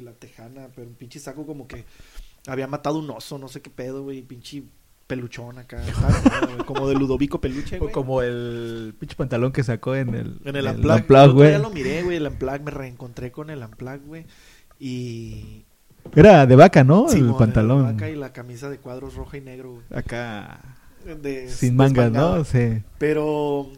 [0.00, 1.84] la tejana, pero un pinche saco como que
[2.46, 4.62] había matado un oso, no sé qué pedo, güey, pinche
[5.06, 6.62] peluchón acá, ¿sabes?
[6.66, 7.92] como de Ludovico Peluche, O güey.
[7.92, 11.48] como el pinche pantalón que sacó en el, En el El otro güey.
[11.50, 14.26] día lo miré, güey, el Unplugged, me reencontré con el Unplugged, güey.
[14.80, 15.64] Y...
[16.14, 17.10] Era de vaca, ¿no?
[17.10, 17.82] El pantalón.
[17.84, 19.84] vaca y la camisa de cuadros roja y negro, güey.
[19.94, 20.60] Acá.
[21.20, 22.10] De- Sin mangas.
[22.12, 22.44] ¿no?
[22.44, 22.82] Sí.
[22.98, 23.70] Pero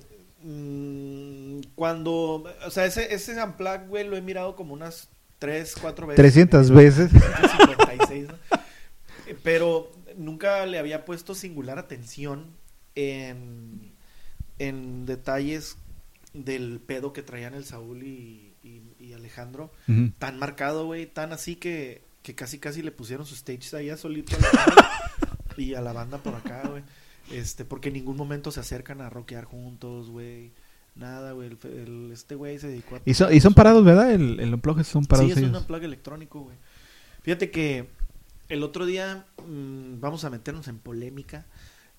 [0.43, 6.07] mm, cuando, o sea, ese, ese Unplugged, güey, lo he mirado como unas 3, 4
[6.09, 6.17] veces.
[6.17, 7.11] 300 veces.
[7.11, 8.35] 156, ¿no?
[9.27, 12.47] Eh, Pero nunca le había puesto singular atención
[12.95, 13.93] en,
[14.59, 15.77] en detalles
[16.35, 19.73] del pedo que traían el Saúl y, y- y Alejandro.
[20.19, 24.37] Tan marcado, güey, tan así que, que casi casi le pusieron sus stages allá solito
[24.37, 24.91] a la banda
[25.57, 26.83] y a la banda por acá, güey.
[27.33, 30.51] Este, porque en ningún momento se acercan a rockear juntos, güey.
[30.95, 31.49] Nada, güey.
[31.49, 33.01] El, el- este güey se dedicó a...
[33.05, 34.13] Y, son, y son parados, ¿verdad?
[34.13, 35.61] El, el Unplugged son parados Sí, es ellos.
[35.61, 36.57] un plug electrónico, güey.
[37.23, 37.89] Fíjate que
[38.49, 41.47] el otro día, mm, vamos a meternos en polémica.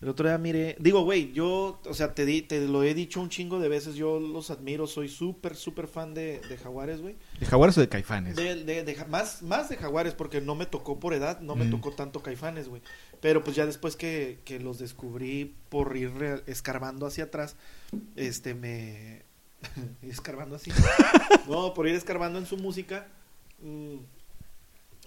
[0.01, 3.19] El otro día miré, digo, güey, yo, o sea, te, di, te lo he dicho
[3.19, 7.17] un chingo de veces, yo los admiro, soy súper, súper fan de, de Jaguares, güey.
[7.37, 8.37] ¿De Jaguares o de Caifanes?
[8.37, 11.65] De, de- de más, más de Jaguares, porque no me tocó por edad, no me
[11.65, 11.71] Mm.
[11.71, 12.81] tocó tanto Caifanes, güey.
[13.19, 17.57] Pero pues ya después que, que los descubrí por ir re- escarbando hacia atrás,
[18.15, 19.23] este me...
[20.01, 20.71] escarbando así.
[21.49, 23.07] no, por ir escarbando en su música,
[23.61, 23.95] mm,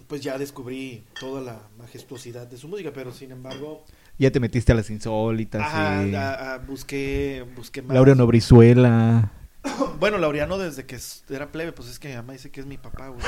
[0.07, 3.85] pues ya descubrí toda la majestuosidad de su música, pero sin embargo,
[4.19, 5.63] Ya te metiste a las insólitas.
[5.63, 6.15] ajá, y...
[6.15, 7.95] a- a- busqué, busqué más.
[7.95, 9.33] Laureano Brizuela.
[10.01, 10.99] Bueno, Laureano desde que
[11.31, 13.23] era plebe, pues es que mi mamá dice que es mi papá, güey.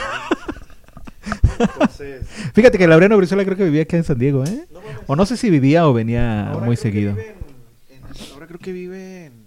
[1.58, 2.26] Entonces...
[2.52, 4.66] Fíjate que Laureano Brizuela creo que vivía acá en San Diego, ¿eh?
[4.72, 4.80] No.
[5.06, 7.12] O no sé si vivía o venía muy seguido.
[7.16, 7.34] en-
[8.32, 9.43] ahora creo que vive en,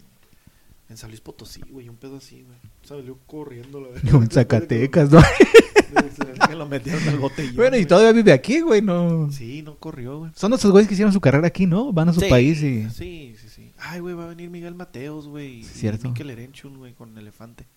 [0.98, 2.58] en San Luis Potosí, güey, un pedo así, güey.
[2.82, 4.16] Salió corriendo, la verdad.
[4.24, 5.22] En Zacatecas, ¿no?
[6.48, 7.56] Que lo metieron al botellón.
[7.56, 9.32] bueno, y todavía vive aquí, güey, no...
[9.32, 10.32] Sí, no corrió, güey.
[10.36, 11.92] Son esos güeyes que hicieron su carrera aquí, ¿no?
[11.94, 12.90] Van a su Sí, país y...
[12.90, 13.72] Sí, sí, sí.
[13.80, 15.64] Ay, güey, va a venir Miguel Mateos, güey.
[15.64, 16.10] Sí, cierto.
[16.10, 17.68] Mikel Erenchun, güey, con Elefante.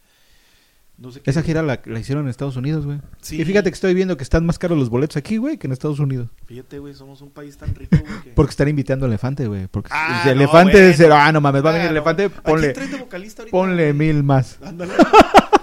[1.00, 1.30] No sé qué.
[1.30, 2.98] Esa gira la, la hicieron en Estados Unidos, güey.
[3.22, 3.40] Sí.
[3.40, 5.72] Y fíjate que estoy viendo que están más caros los boletos aquí, güey, que en
[5.72, 6.28] Estados Unidos.
[6.46, 8.20] Fíjate, güey, somos un país tan rico, güey.
[8.22, 9.66] que- Porque están invitando a Elefante, güey.
[9.66, 10.88] Porque Ah, si no, Elefante bueno.
[10.88, 11.96] dice, ah, no mames, va a venir Ah, no.
[11.96, 13.56] Elefante, ¿A quién ponle, traen de vocalista ahorita?
[13.56, 14.58] ponle mil más.
[14.62, 14.92] Ándale.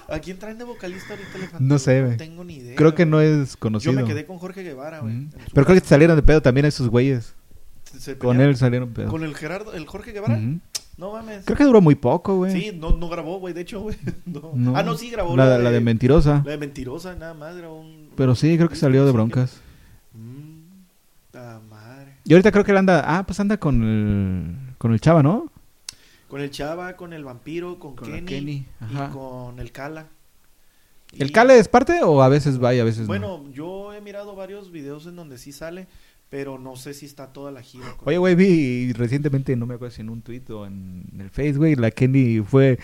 [0.10, 1.64] ¿A quién traen de vocalista ahorita Elefante?
[1.66, 2.12] No sé, güey.
[2.14, 2.76] No tengo ni idea.
[2.76, 3.92] Creo que no es conocido.
[3.94, 5.14] Yo me quedé con Jorge Guevara, güey.
[5.14, 5.30] Mm.
[5.54, 7.36] Pero creo que salieron de pedo también esos güeyes.
[7.84, 9.10] Se- se Con él salieron pedo.
[9.10, 10.40] ¿Con el Gerardo, el Jorge Guevara?
[10.98, 11.46] No mames.
[11.46, 12.52] Creo que duró muy poco, güey.
[12.52, 13.96] Sí, no, no grabó, güey, de hecho, güey.
[14.26, 14.52] No.
[14.56, 14.76] No.
[14.76, 16.42] Ah, no, sí grabó La, la de mentirosa.
[16.44, 18.10] La de mentirosa, nada más, grabó un...
[18.16, 19.62] Pero sí, creo que salió de broncas.
[20.14, 20.60] Mm,
[21.36, 22.16] ah, madre.
[22.26, 25.52] Y ahorita creo que él anda, ah, pues anda con el, con el chava, ¿no?
[26.28, 29.08] Con el Chava, con el Vampiro, con, Con Kenny, Kenny, ajá.
[29.10, 30.08] y con el Cala.
[31.14, 33.08] ¿El Y- Cale es parte o a veces va y a veces no?
[33.08, 35.88] Bueno, yo he mirado varios videos en donde sí sale,
[36.30, 37.86] pero no sé si está toda la gira.
[37.98, 41.30] con- Oye, güey, vi recientemente, no me acuerdo si en un tweet o en el
[41.30, 42.78] Face, güey, la Kenny fue,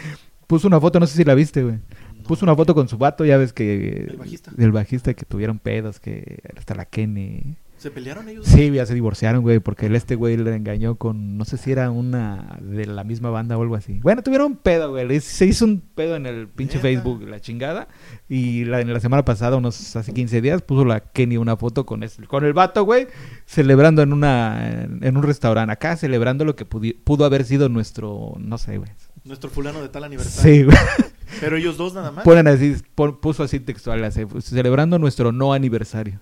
[0.48, 1.76] puso una foto, no sé si la viste, güey.
[2.18, 2.24] No.
[2.24, 4.08] Puso una foto con su vato, ya ves que...
[4.10, 4.52] ¿El bajista?
[4.56, 7.58] Del bajista que tuvieron pedos, que hasta la Kenny...
[7.84, 8.46] ¿Se pelearon ellos?
[8.46, 11.70] Sí, ya se divorciaron, güey, porque el este güey le engañó con, no sé si
[11.74, 14.00] era una de la misma banda o algo así.
[14.02, 15.20] Bueno, tuvieron un pedo, güey.
[15.20, 16.82] Se hizo un pedo en el pinche Neta.
[16.88, 17.90] Facebook, la chingada.
[18.30, 21.86] Y la, en la semana pasada, unos hace 15 días, puso la Kenny una foto
[21.86, 23.08] con con el vato, güey,
[23.46, 27.68] celebrando en una en, en un restaurante acá, celebrando lo que pudi- pudo haber sido
[27.68, 28.92] nuestro, no sé, güey.
[29.26, 30.54] Nuestro fulano de tal aniversario.
[30.54, 30.78] Sí, güey.
[31.42, 32.24] Pero ellos dos nada más.
[32.24, 36.22] Ponen así, pon- puso así textual, así, celebrando nuestro no aniversario.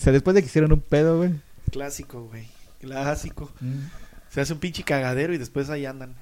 [0.00, 1.32] O sea, después de que hicieron un pedo, güey.
[1.70, 2.46] Clásico, güey.
[2.80, 3.52] Clásico.
[4.30, 6.14] Se hace un pinche cagadero y después ahí andan.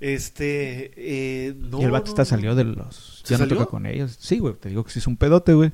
[0.00, 3.20] Este, eh, no, y el vato no, está salió de los.
[3.24, 3.58] ¿Se Ya no salió?
[3.58, 4.16] toca con ellos.
[4.18, 4.54] Sí, güey.
[4.54, 5.70] Te digo que sí es un pedote, güey.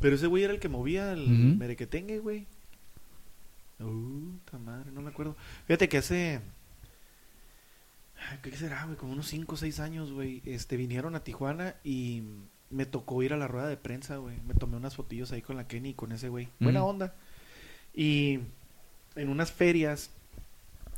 [0.00, 1.58] Pero ese güey era el que movía el Ujú.
[1.58, 2.48] merequetengue, güey.
[3.78, 5.36] Uh, madre, no me acuerdo.
[5.68, 6.40] Fíjate que hace.
[8.42, 8.96] ¿Qué será, güey?
[8.96, 10.42] Como unos 5 o 6 años, güey.
[10.44, 12.22] Este, vinieron a Tijuana y
[12.70, 14.40] me tocó ir a la rueda de prensa, güey.
[14.46, 16.48] Me tomé unas fotillos ahí con la Kenny y con ese güey.
[16.60, 17.14] Buena onda.
[17.94, 18.40] Y
[19.14, 20.10] en unas ferias,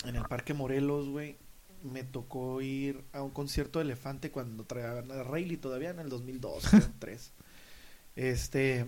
[0.05, 1.37] en el Parque Morelos, güey,
[1.83, 6.09] me tocó ir a un concierto de Elefante cuando traían a Rayleigh todavía en el
[6.09, 7.33] 2002, 2003.
[8.17, 8.87] Este,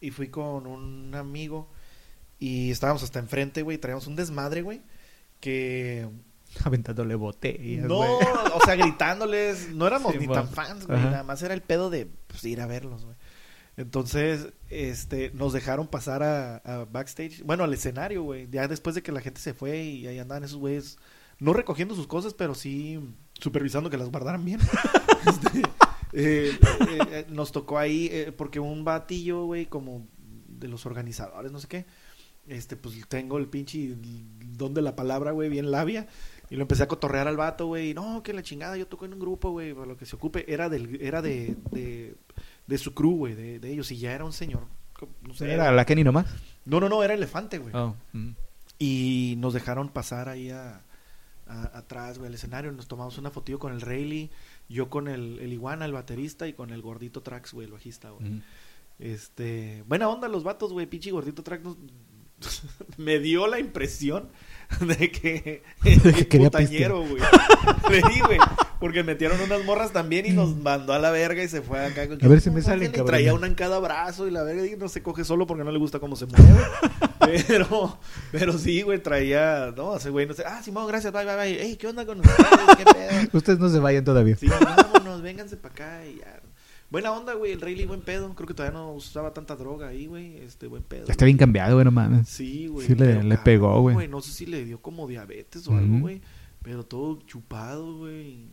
[0.00, 1.68] y fui con un amigo
[2.38, 4.80] y estábamos hasta enfrente, güey, traíamos un desmadre, güey,
[5.40, 6.08] que
[6.64, 8.26] Aventándole botellas, No, güey.
[8.54, 9.70] o sea, gritándoles.
[9.70, 10.42] No éramos Sí, ni bueno.
[10.44, 10.98] tan fans, güey.
[10.98, 11.10] Ajá.
[11.10, 13.16] Nada más era el pedo de pues, ir a verlos, güey.
[13.76, 18.46] Entonces, este, nos dejaron pasar a, a backstage, bueno, al escenario, güey.
[18.50, 20.98] Ya después de que la gente se fue y ahí andaban esos güeyes,
[21.38, 23.00] no recogiendo sus cosas, pero sí
[23.40, 24.60] supervisando que las guardaran bien.
[25.24, 25.60] Este,
[26.14, 30.08] eh, eh, eh, nos tocó ahí, eh, porque un batillo, güey, como
[30.48, 31.86] de los organizadores, no sé qué,
[32.48, 33.94] este, pues tengo el pinche
[34.56, 36.08] don de la palabra, güey, bien labia.
[36.52, 37.94] Y lo empecé a cotorrear al vato, güey.
[37.94, 40.44] No, que la chingada, yo toco en un grupo, güey, para lo que se ocupe.
[40.52, 42.14] Era del, era de, de,
[42.66, 43.90] de su crew, güey, de, de ellos.
[43.90, 44.64] Y ya era un señor.
[45.22, 46.26] No sé, ¿Era la Kenny nomás?
[46.66, 47.74] No, no, no, era elefante, güey.
[47.74, 48.32] Oh, mm.
[48.78, 50.82] Y nos dejaron pasar ahí a,
[51.46, 52.70] a- atrás, güey, al escenario.
[52.70, 54.30] Nos tomamos una fotillo con el Rayleigh,
[54.68, 58.10] yo con el, el Iguana, el baterista, y con el gordito Trax, güey, el bajista,
[58.10, 58.28] güey.
[58.28, 58.42] Mm.
[58.98, 61.78] Este, buena onda los vatos, güey, pinche gordito nos-
[62.96, 64.28] me dio la impresión
[64.80, 67.22] de que que quería putañero, güey.
[67.90, 68.38] Sí, güey,
[68.80, 72.08] porque metieron unas morras también y nos mandó a la verga y se fue acá.
[72.08, 73.06] con A ver si "No, me salen, y cabrón".
[73.06, 75.70] Traía una en cada brazo y la verga y no se coge solo porque no
[75.72, 76.64] le gusta cómo se mueve.
[77.46, 77.98] pero,
[78.30, 81.62] pero sí, güey, traía, no, ese güey no sé, ah, Simón, gracias, bye, bye, bye.
[81.62, 82.76] Ey, ¿qué onda con ustedes?
[82.78, 83.28] ¿Qué pedo?
[83.38, 84.36] Ustedes no se vayan todavía.
[84.36, 86.40] Sí, vámonos, vénganse para acá y ya.
[86.92, 88.34] Buena onda, güey, el Rayleigh buen pedo.
[88.34, 90.36] Creo que todavía no usaba tanta droga ahí, güey.
[90.36, 91.06] Este, buen pedo.
[91.08, 92.28] Está bien cambiado, güey, no mames.
[92.28, 92.86] Sí, güey.
[92.86, 94.06] Sí le- le pegó, güey.
[94.08, 96.20] No sé si le dio como diabetes o algo, güey.
[96.62, 98.44] Pero todo chupado, güey.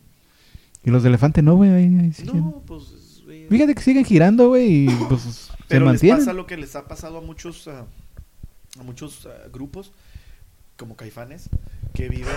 [0.82, 2.12] Y los de elefante no, güey.
[2.14, 2.38] siguen.
[2.38, 3.46] No, pues, güey.
[3.48, 6.18] Fíjate que siguen girando, güey, y pues se Pero les mantienen.
[6.20, 7.84] pasa lo que les ha pasado a muchos, ah,
[8.78, 9.92] a muchos ah, grupos,
[10.78, 11.50] como Caifanes,
[12.00, 12.34] que viven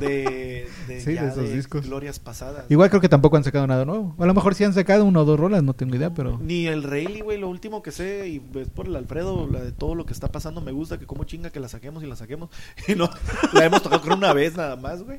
[0.00, 1.86] de, de, Sí, ya de esos de discos.
[1.86, 2.66] glorias pasadas.
[2.68, 4.14] Igual creo que tampoco han sacado nada nuevo.
[4.18, 6.38] A lo mejor sí han sacado uno o dos rolas, no tengo idea, pero...
[6.38, 9.72] Ni el Rayleigh, güey, lo último que sé, y es por el Alfredo, la de
[9.72, 12.16] todo lo que está pasando, me gusta, que como chinga que la saquemos y la
[12.16, 12.50] saquemos.
[12.88, 13.08] Y no,
[13.54, 15.18] la hemos tocado creo una vez nada más, güey.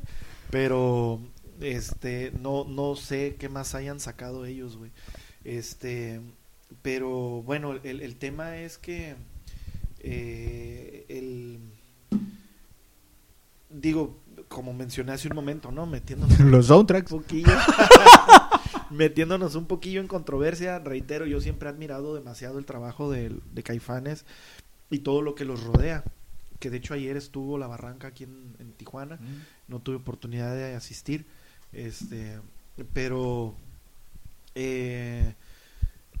[0.50, 1.20] Pero,
[1.60, 4.92] este, no, no sé qué más hayan sacado ellos, güey.
[5.44, 6.20] Este,
[6.82, 9.16] pero, bueno, el, el tema es que,
[10.02, 11.58] eh, el,
[13.70, 15.86] digo, como mencioné hace un momento, ¿no?
[15.86, 17.12] Metiéndonos Los soundtracks.
[17.12, 17.52] un poquillo.
[18.90, 23.62] metiéndonos un poquillo en controversia, reitero, yo siempre he admirado demasiado el trabajo de, de
[23.62, 24.24] Caifanes
[24.90, 26.04] y todo lo que los rodea.
[26.58, 29.18] Que de hecho ayer estuvo la barranca aquí en, en Tijuana,
[29.66, 31.24] no tuve oportunidad de asistir,
[31.72, 32.38] este,
[32.92, 33.54] pero
[34.54, 35.34] eh,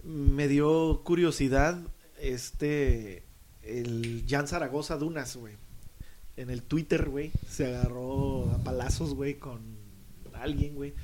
[0.02, 1.78] me dio curiosidad
[2.18, 3.24] este
[3.62, 5.54] el Jan Zaragoza Dunas, güey.
[6.40, 9.60] En el Twitter, güey, se agarró a palazos, güey, con
[10.34, 10.94] alguien, güey.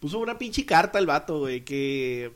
[0.00, 2.32] Puso una pinche carta al vato, güey, que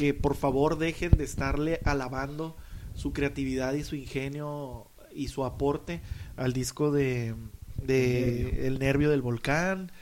[0.00, 2.56] que por favor dejen de estarle alabando
[2.94, 6.00] su creatividad y su ingenio y su aporte
[6.38, 7.34] al disco de,
[7.82, 9.92] de El Nervio del Volcán,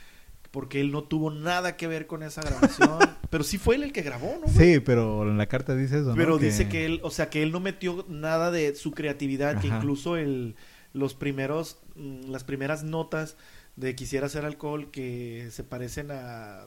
[0.52, 2.98] porque él no tuvo nada que ver con esa grabación,
[3.30, 4.52] pero sí fue él el que grabó, ¿no?
[4.52, 4.74] güey?
[4.74, 6.14] Sí, pero en la carta dice eso, ¿no?
[6.14, 9.66] Pero dice que él, o sea, que él no metió nada de su creatividad, que
[9.66, 10.54] incluso el,
[10.98, 13.36] los primeros, mm, las primeras notas
[13.76, 16.66] de Quisiera hacer alcohol que se parecen a,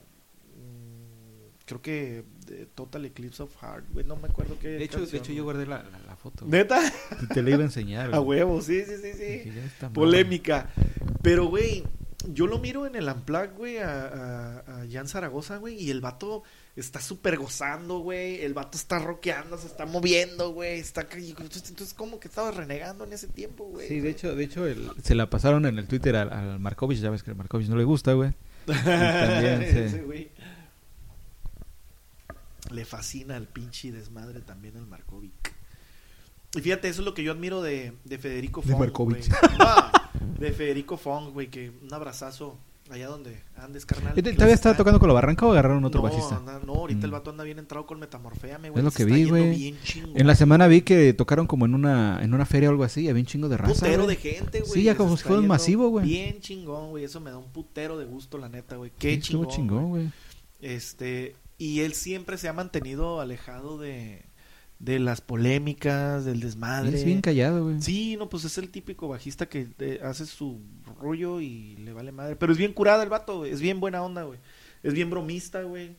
[0.56, 4.68] mm, creo que de Total Eclipse of Heart, güey, no me acuerdo qué.
[4.68, 6.46] De hecho, de hecho yo guardé la, la, la foto.
[6.46, 6.80] ¿Neta?
[7.22, 8.06] Y te la iba a enseñar.
[8.14, 8.40] A güey.
[8.40, 9.52] huevo, sí, sí, sí, sí.
[9.80, 9.92] Mal.
[9.92, 10.70] Polémica.
[11.22, 11.84] Pero, güey,
[12.28, 16.00] yo lo miro en el Unplugged, güey, a, a, a Jan Zaragoza, güey, y el
[16.00, 16.42] vato
[16.76, 18.40] está súper gozando, güey.
[18.42, 20.78] El vato está rockeando, se está moviendo, güey.
[20.80, 21.06] Está...
[21.12, 23.88] Entonces, como que estaba renegando en ese tiempo, güey?
[23.88, 26.98] Sí, de hecho, de hecho el- se la pasaron en el Twitter al, al Markovich.
[27.00, 28.32] Ya ves que al Markovich no le gusta, güey.
[28.66, 29.78] también, sí.
[29.78, 30.30] Ese güey.
[32.70, 35.52] Le fascina el pinche desmadre también al Markovic.
[36.54, 38.80] Y fíjate, eso es lo que yo admiro de, de Federico De Fong.
[38.80, 39.28] Markovic.
[39.28, 39.40] güey.
[39.58, 42.58] No, de Federico Fong, güey, que un abrazazo
[42.92, 44.14] allá donde andes, carnal.
[44.14, 46.36] ¿Todavía estaba está tocando con la barranca o agarraron otro no, bajista?
[46.36, 47.14] anda- no, ahorita el Mm.
[47.14, 48.72] vato anda bien entrado con Metamorfea, güey.
[48.76, 49.74] Es lo que vi, güey.
[50.14, 53.08] En la semana vi que tocaron como en una en una feria o algo así.
[53.08, 53.74] Había un chingo de raza.
[53.74, 54.72] putero de gente, güey.
[54.72, 56.06] Sí, ya como si fuera un masivo, güey.
[56.06, 57.04] Bien chingón, güey.
[57.04, 58.90] Eso me da un putero de gusto, la neta, güey.
[58.98, 59.48] Qué Sí, chingón.
[59.48, 60.10] chingón, güey.
[60.60, 64.22] Este, y él siempre se ha mantenido alejado de,
[64.82, 66.96] de las polémicas, del desmadre.
[66.98, 67.80] Es bien callado, güey.
[67.80, 70.60] Sí, no, pues es el típico bajista que eh, hace su
[71.00, 72.34] rollo y le vale madre.
[72.36, 73.52] Pero es bien curada el vato, güey.
[73.52, 74.40] Es bien buena onda, güey.
[74.82, 75.94] Es bien bromista, güey.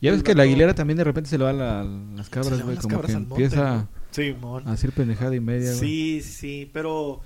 [0.00, 2.30] Ya ves el que la vato- Aguilera también de repente se le va la- las
[2.30, 2.76] cabras, güey.
[2.76, 3.88] Como cabras que empieza.
[4.12, 5.80] Sí, a hacer pendejada y media, güey.
[5.80, 7.22] Sí, sí, sí, pero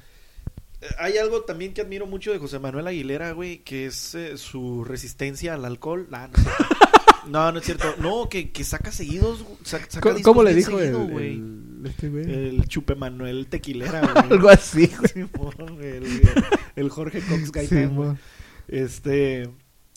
[0.80, 4.38] eh, hay algo también que admiro mucho de José Manuel Aguilera, güey, que es eh,
[4.38, 6.08] su resistencia al alcohol.
[6.12, 6.64] Ah, no, cierto.
[7.26, 7.94] No, no es cierto.
[7.98, 11.32] No, que, que saca seguidos, saca, saca ¿Cómo, le dijo el, seguido, güey.
[11.34, 12.24] el- este güey.
[12.24, 14.32] El Chupe Manuel Tequilera, güey.
[14.32, 15.28] Algo así, güey.
[15.80, 16.22] El,
[16.76, 18.08] el Jorge Cox Gaitán, güey.
[18.08, 18.18] Simón.
[18.66, 19.50] Este.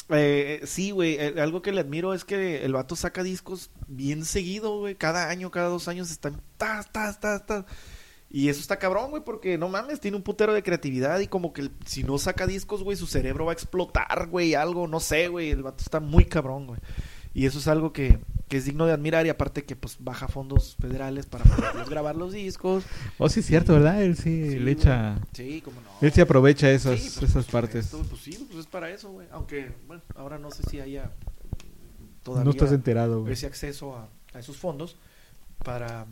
[0.10, 1.16] eh, sí, güey.
[1.20, 4.96] eh, Algo que le admiro es que el vato saca discos bien seguido, güey.
[4.96, 6.42] Cada año, cada dos años están.
[6.58, 7.66] Tas, tas, tas, tas.
[8.34, 11.52] Y eso está cabrón, güey, porque no mames, tiene un putero de creatividad y como
[11.52, 15.02] que el- si no saca discos, güey, su cerebro va a explotar, güey, algo, no
[15.02, 15.50] sé, güey.
[15.52, 16.80] El vato está muy cabrón, güey.
[17.34, 20.28] Y eso es algo que, que es digno de admirar y aparte que pues baja
[20.28, 22.84] fondos federales para poderlos grabar los discos.
[23.18, 24.04] Oh, sí, es cierto, ¿verdad?
[24.04, 24.74] Él sí, Sí, le güey.
[24.74, 25.18] echa.
[25.34, 25.88] Sí, como no.
[26.02, 27.88] Él sí aprovecha esas, Sí, pues, esas partes.
[28.10, 29.28] Pues sí, pues es para eso, güey.
[29.32, 33.32] Aunque, bueno, ahora no sé si haya mm, todavía No estás enterado, güey.
[33.34, 34.98] ese acceso a, a esos fondos
[35.64, 36.06] para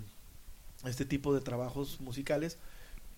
[0.86, 2.58] este tipo de trabajos musicales.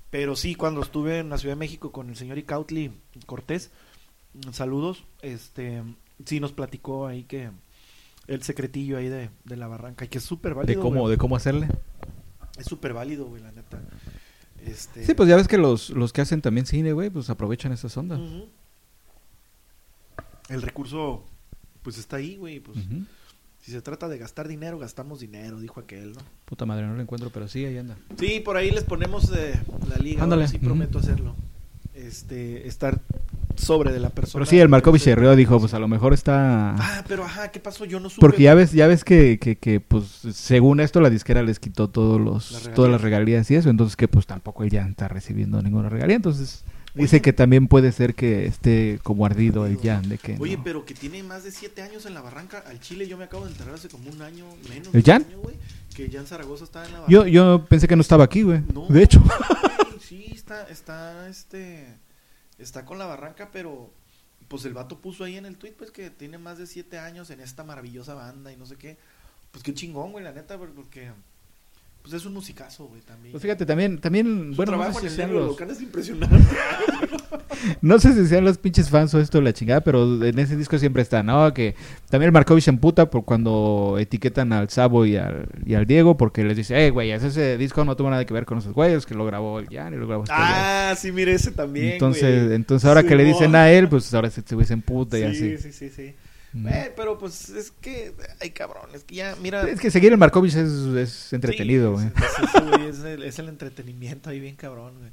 [0.09, 2.91] Pero sí, cuando estuve en la Ciudad de México con el señor Icautli
[3.27, 3.69] Cortés,
[4.33, 5.83] mm, saludos, este,
[6.25, 7.51] sí nos platicó ahí que
[8.34, 10.82] el secretillo ahí de, de la barranca y que es súper De válido.
[10.82, 11.12] cómo, güey.
[11.12, 11.67] de cómo hacerle.
[12.58, 13.80] Es súper válido, güey, la neta.
[14.65, 17.72] Este, Sí, pues ya ves que los, los que hacen también cine, güey, pues aprovechan
[17.72, 18.20] esas ondas.
[20.50, 21.24] El recurso,
[21.82, 22.60] pues está ahí, güey.
[22.60, 22.78] Pues
[23.60, 26.20] si se trata de gastar dinero, gastamos dinero, dijo aquel, ¿no?
[26.46, 27.98] Puta madre, no lo encuentro, pero sí, ahí anda.
[28.20, 30.24] Sí, por ahí les ponemos eh, la liga.
[30.24, 30.48] Ándale.
[30.48, 31.36] Sí, prometo hacerlo.
[31.94, 33.00] Este, estar
[33.62, 34.43] sobre de la persona.
[34.43, 36.76] Pero sí, el Markovich se rió, dijo, pues a lo mejor está...
[36.78, 37.86] Ah, pero ajá, ¿qué pasó?
[37.86, 38.21] Yo no supe.
[38.21, 41.89] Porque ya ves, ya ves que, que, que, pues, según esto, la disquera les quitó
[41.89, 45.62] todos los, todas las regalías y eso, entonces que pues tampoco él ya está recibiendo
[45.62, 47.21] ninguna regalía, entonces dice Oye.
[47.21, 50.63] que también puede ser que esté como ardido el Jan de que Oye, no.
[50.63, 52.63] pero que tiene más de siete años en la barranca.
[52.67, 54.89] Al Chile yo me acabo de enterar hace como un año menos.
[54.93, 55.26] ¿El Jan?
[55.30, 55.38] año,
[55.95, 57.30] que Jan Zaragoza estaba en la Yo, barranca.
[57.34, 58.62] yo pensé que no estaba aquí, güey.
[58.74, 59.24] No, De hecho.
[60.08, 61.86] sí, está, está, este,
[62.62, 63.91] está con la barranca, pero
[64.47, 67.30] pues el vato puso ahí en el tweet, pues que tiene más de siete años
[67.30, 68.97] en esta maravillosa banda y no sé qué.
[69.52, 71.12] Pues qué chingón, güey, la neta, porque
[72.01, 73.31] pues es un musicazo, güey, también.
[73.31, 75.69] Pues fíjate, también, también, Su bueno, no trabajo sé, en si el negro los, local
[75.69, 76.35] es impresionante.
[77.81, 80.57] no sé si sean los pinches fans o esto de la chingada, pero en ese
[80.57, 81.53] disco siempre está, ¿no?
[81.53, 81.75] Que
[82.09, 86.17] también el Markovich se emputa por cuando etiquetan al Sabo y al, y al Diego,
[86.17, 89.05] porque les dice, eh, güey, ese disco no tuvo nada que ver con esos güeyes,
[89.05, 90.45] que lo grabó el Jan y lo grabó este güey".
[90.49, 92.55] ah, sí, mire ese también, Entonces, güey.
[92.55, 95.57] entonces ahora que le dicen a él, pues ahora se, se emputa y Sí, así.
[95.57, 96.13] sí, sí, sí.
[96.53, 96.67] Mm.
[96.67, 99.67] Eh, pero pues es que, ay cabrón, es que ya, mira.
[99.69, 102.87] Es que seguir el Markovich es, es entretenido, Sí, güey.
[102.89, 105.11] es- el, es el entretenimiento ahí bien cabrón, güey.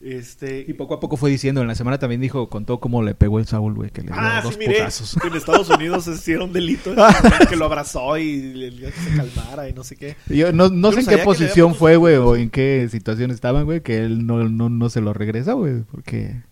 [0.00, 0.66] Este.
[0.68, 3.38] Y poco a poco fue diciendo, en la semana también dijo, contó cómo le pegó
[3.38, 5.16] el Saúl, güey, que le dio Ah, dos sí, miré putazos.
[5.22, 6.94] que en Estados Unidos se hicieron delitos
[7.48, 10.16] que lo abrazó y le le- que se calmara y no sé qué.
[10.28, 13.64] Yo no, no Yo sé en qué posición fue, güey, o en qué situación estaban,
[13.64, 16.42] güey, que él no, no, no se lo regresa, güey, porque...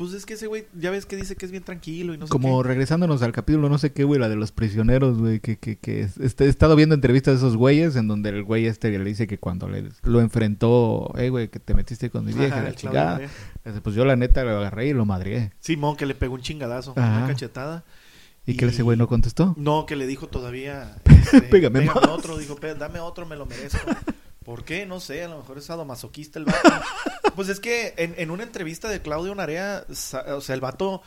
[0.00, 2.26] Pues es que ese güey, ya ves que dice que es bien tranquilo y no
[2.26, 5.58] sé Como regresándonos al capítulo, no sé qué, güey, la de los prisioneros, güey, que,
[5.58, 8.88] que, que este, he estado viendo entrevistas de esos güeyes en donde el güey este
[8.98, 12.56] le dice que cuando le, lo enfrentó, eh, güey, que te metiste con mi vieja,
[12.56, 13.18] Ajá, la chingada.
[13.18, 15.52] Dice, Pues yo la neta lo agarré y lo madrié.
[15.60, 17.18] Simón, que le pegó un chingadazo, Ajá.
[17.18, 17.84] una cachetada.
[18.46, 19.54] ¿Y, que ese güey no contestó?
[19.58, 20.96] No, que le dijo todavía.
[21.04, 21.96] este, Pégame más.
[22.08, 22.38] otro.
[22.38, 23.80] Dijo, "Pé- dame otro, me lo merezco.
[24.50, 24.84] ¿Por qué?
[24.84, 26.58] No sé, a lo mejor es sadomasoquista el vato.
[27.36, 31.02] pues es que en, en una entrevista de Claudio Narea, o sea, el vato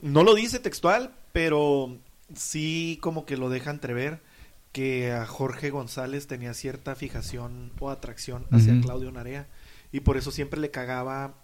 [0.00, 1.98] no lo dice textual, pero
[2.36, 4.22] sí como que lo deja entrever
[4.70, 8.80] que a Jorge González tenía cierta fijación o atracción hacia.
[8.80, 9.48] Claudio Narea.
[9.90, 11.34] Y por eso siempre le cagaba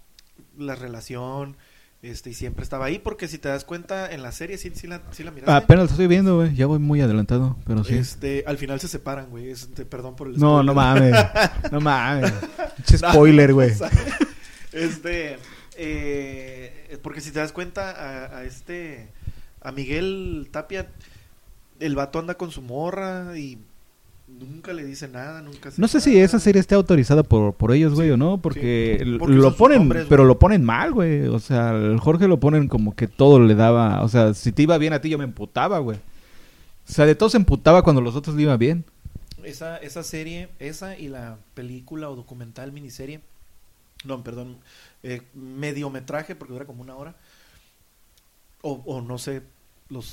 [0.56, 1.56] la relación.
[2.04, 4.86] Este, y siempre estaba ahí, porque si te das cuenta en la serie, sí, sí
[4.86, 5.50] la, sí la miraste.
[5.52, 7.94] Apenas lo estoy viendo, güey, ya voy muy adelantado, pero sí.
[7.94, 9.48] Este, al final se separan, güey.
[9.50, 10.64] Es- te- perdón por el No, spoiler.
[10.66, 11.14] no mames,
[11.72, 12.32] no mames.
[12.76, 13.72] Pinche spoiler, güey.
[14.72, 15.38] Este,
[15.76, 19.08] eh, porque si te das cuenta a, a este,
[19.62, 20.88] a Miguel Tapia,
[21.80, 23.58] el vato anda con su morra y
[24.38, 27.72] nunca le dice nada, nunca hace No sé si esa serie está autorizada por, por
[27.72, 29.04] ellos, güey, o no, porque, sí.
[29.04, 31.26] lo ponen, pero lo ponen mal, güey.
[31.26, 34.62] O sea, el Jorge lo ponen como que todo le daba, o sea, si te
[34.62, 35.98] iba bien a ti yo me emputaba, güey.
[35.98, 38.84] O sea, de todo se emputaba cuando los otros le iban bien.
[39.42, 43.20] Esa, esa serie, esa y la película o documental miniserie,
[44.04, 44.58] no, perdón,
[45.02, 47.14] eh, mediometraje, porque dura como una hora,
[48.62, 49.42] o, o no sé,
[49.94, 50.10] los,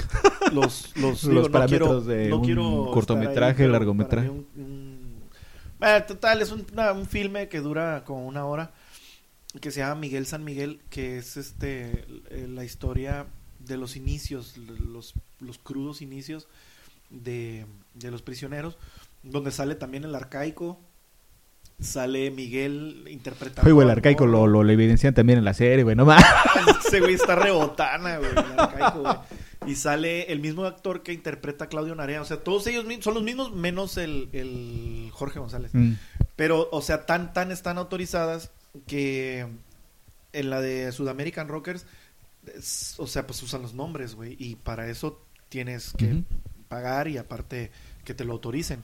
[0.53, 4.29] los, los, Los parámetros de un cortometraje, pero largometraje.
[4.29, 5.21] un- un-
[5.79, 8.71] Bueno, total, es un, una- un filme que dura como una hora,
[9.59, 13.25] que se llama Miguel San Miguel, que es este eh, la historia
[13.59, 16.47] de los inicios, los, los crudos inicios
[17.09, 18.77] de, de los prisioneros,
[19.23, 20.79] donde sale también el arcaico,
[21.79, 23.63] sale Miguel interpretando.
[23.63, 26.25] Oye, güey, el arcaico lo, lo, lo evidencian también en la serie, güey, no mames.
[26.87, 29.15] Ese güey está rebotana, güey, el arcaico, güey.
[29.67, 32.21] Y sale el mismo actor que interpreta a Claudio Narea.
[32.21, 35.71] O sea, todos ellos son los mismos, menos el, el Jorge González.
[35.73, 35.93] Mm.
[36.35, 38.49] Pero, o sea, tan, tan están autorizadas
[38.87, 39.45] que
[40.33, 41.85] en la de Sudamerican Rockers,
[42.55, 44.35] es- o sea, pues usan los nombres, güey.
[44.39, 46.23] Y para eso tienes que
[46.67, 47.69] pagar y aparte
[48.03, 48.81] que te lo autoricen.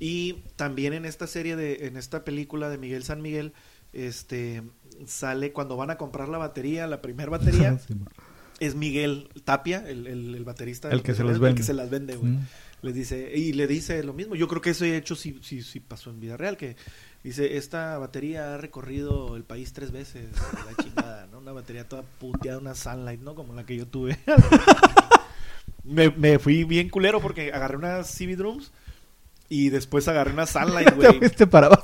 [0.00, 3.52] Y también en esta serie de, en esta película de Miguel San Miguel,
[3.92, 4.62] este
[5.06, 7.94] sale cuando van a comprar la batería, la primera batería, Sí.
[8.66, 10.90] Es Miguel Tapia, el, el, el baterista.
[10.90, 11.60] El que se los El vende.
[11.60, 12.32] que se las vende, güey.
[12.32, 12.46] Mm.
[12.92, 14.34] Dice, y le dice lo mismo.
[14.34, 16.76] Yo creo que eso de hecho sí, sí, sí pasó en vida real, que
[17.22, 20.26] dice, esta batería ha recorrido el país tres veces,
[20.66, 21.38] la chingada, ¿no?
[21.38, 23.36] Una batería toda puteada, una Sunlight, ¿no?
[23.36, 24.18] Como la que yo tuve.
[25.84, 28.72] me, me fui bien culero porque agarré unas CB Drums
[29.48, 31.20] y después agarré una Sunlight, güey.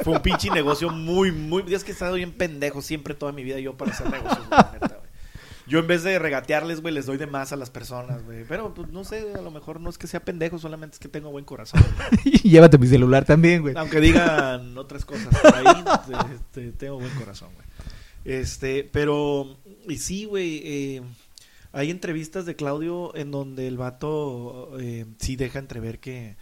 [0.02, 1.62] Fue un pinche negocio muy, muy...
[1.72, 4.60] Es que he estado bien pendejo siempre toda mi vida yo para hacer negocios, güey,
[4.60, 5.07] la neta, güey.
[5.68, 8.44] Yo en vez de regatearles, güey, les doy de más a las personas, güey.
[8.48, 11.08] Pero, pues, no sé, a lo mejor no es que sea pendejo, solamente es que
[11.08, 11.82] tengo buen corazón.
[12.24, 13.74] Y llévate mi celular también, güey.
[13.76, 15.84] Aunque digan otras cosas por ahí,
[16.34, 17.66] este, tengo buen corazón, güey.
[18.24, 21.02] Este, pero, y sí, güey, eh,
[21.72, 26.36] hay entrevistas de Claudio en donde el vato eh, sí deja entrever que...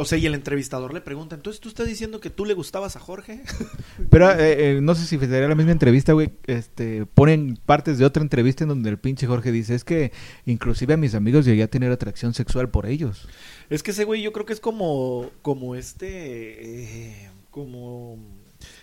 [0.00, 2.96] O sea, y el entrevistador le pregunta, entonces tú estás diciendo que tú le gustabas
[2.96, 3.42] a Jorge?
[4.10, 6.30] Pero eh, eh, no sé si sería la misma entrevista, güey.
[6.46, 10.12] Este, ponen partes de otra entrevista en donde el pinche Jorge dice, es que
[10.46, 13.28] inclusive a mis amigos llegué a tener atracción sexual por ellos.
[13.68, 18.18] Es que ese güey yo creo que es como, como este, eh, como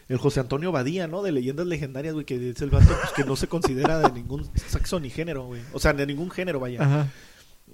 [0.07, 1.23] el José Antonio Badía, ¿no?
[1.23, 4.47] De leyendas legendarias, güey, que es el vato pues, que no se considera de ningún
[4.55, 5.61] sexo ni género, güey.
[5.73, 6.83] O sea, de ningún género, vaya.
[6.83, 7.07] Ajá.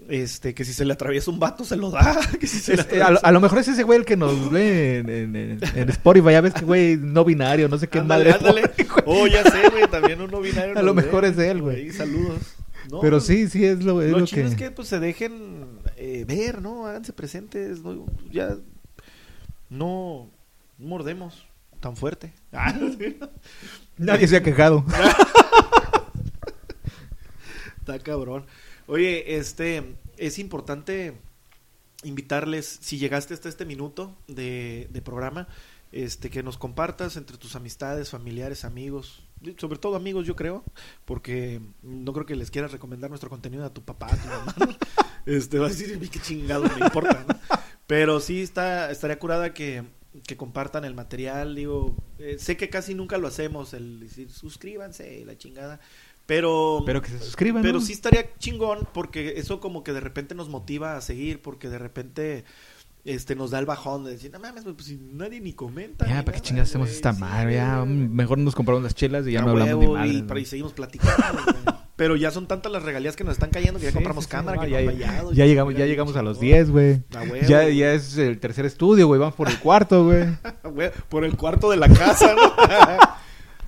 [0.10, 2.20] Este, que si se le atraviesa un vato se lo da.
[2.40, 4.00] Que si se le Es- eh, a, lo, atraviesa- a lo mejor es ese güey
[4.00, 6.32] el que nos ve en, en- en- en Spotify.
[6.32, 8.38] Ya ves que güey no binario, no sé qué Ándale, madre.
[8.50, 8.72] ándale.
[9.06, 10.78] Oh, ya sé, güey, también uno binario.
[10.78, 11.02] A lo nos ve.
[11.04, 11.92] mejor es él, güey.
[11.92, 12.40] Saludos.
[12.92, 14.50] No, Pero sí, sí es lo, es Lo, lo chido que...
[14.50, 16.86] es que pues se dejen eh, ver, ¿no?
[16.86, 18.06] Háganse presentes, ¿no?
[18.30, 18.58] Ya
[19.70, 20.30] no
[20.78, 21.46] mordemos
[21.80, 22.34] tan fuerte.
[22.52, 23.18] Ah, sí.
[23.98, 24.86] Nadie se ha quejado.
[27.80, 28.46] Está cabrón.
[28.88, 31.14] Oye, este, es importante
[32.04, 35.48] invitarles, si llegaste hasta este minuto de, de programa,
[35.92, 39.24] este, que nos compartas entre tus amistades, familiares, amigos,
[39.58, 40.64] sobre todo amigos, yo creo,
[41.06, 44.56] porque no creo que les quieras recomendar nuestro contenido a tu papá, a tu mamá.
[44.58, 44.68] ¿no?
[45.26, 47.58] Este, va a decir, qué chingado me importa, ¿no?
[47.88, 49.86] Pero sí está, estaría curada que,
[50.28, 55.20] que compartan el material, digo, eh, sé que casi nunca lo hacemos, el decir, suscríbanse
[55.20, 55.80] y la chingada,
[56.26, 56.84] pero...
[56.86, 57.86] Pero que se suscriban, Pero ¿no?
[57.86, 61.78] sí estaría chingón porque eso como que de repente nos motiva a seguir, porque de
[61.80, 62.46] repente
[63.06, 66.08] este nos da el bajón de decir, no mames, pues si nadie ni comenta.
[66.08, 67.56] Ya, ni ¿para qué chingas hacemos esta sí, madre?
[67.56, 70.40] Ya, mejor nos compramos las chelas y ya no hablamos huevo, ni madre.
[70.40, 71.18] y, y seguimos platicando.
[71.96, 74.30] Pero ya son tantas las regalías que nos están cayendo que ya Sí, compramos sí,
[74.32, 76.56] cámara, que ya, ya- ya llegamos, ya llegamos a los chingón.
[76.58, 77.04] 10, güey.
[77.48, 79.20] Ya, ya es el tercer estudio, güey.
[79.20, 80.26] Vamos por el cuarto, güey.
[80.64, 82.42] Güey, por el cuarto de la casa, ¿no?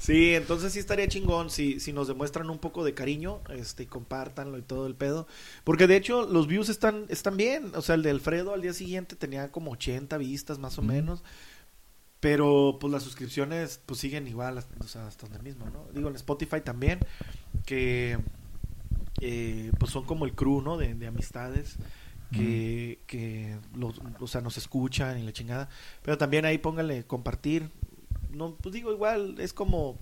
[0.06, 3.86] sí, entonces sí estaría chingón si, si nos demuestran un poco de cariño, este, y
[3.88, 5.28] compártanlo y todo el pedo.
[5.64, 7.72] Porque de hecho los views están, están bien.
[7.76, 11.24] O sea, el de Alfredo al día siguiente tenía como 80 vistas más o menos.
[12.20, 15.86] Pero pues las suscripciones pues siguen igual, hasta- o sea, hasta donde mismo, ¿no?
[15.94, 17.00] Digo, en Spotify también,
[17.66, 18.18] que
[19.22, 20.78] eh, pues son como el crew, ¿no?
[20.78, 21.76] De, de amistades
[22.32, 25.70] que, que los, o sea, nos escuchan y la chingada.
[26.04, 27.70] Pero también ahí póngale compartir.
[28.36, 30.00] No, pues digo, igual es como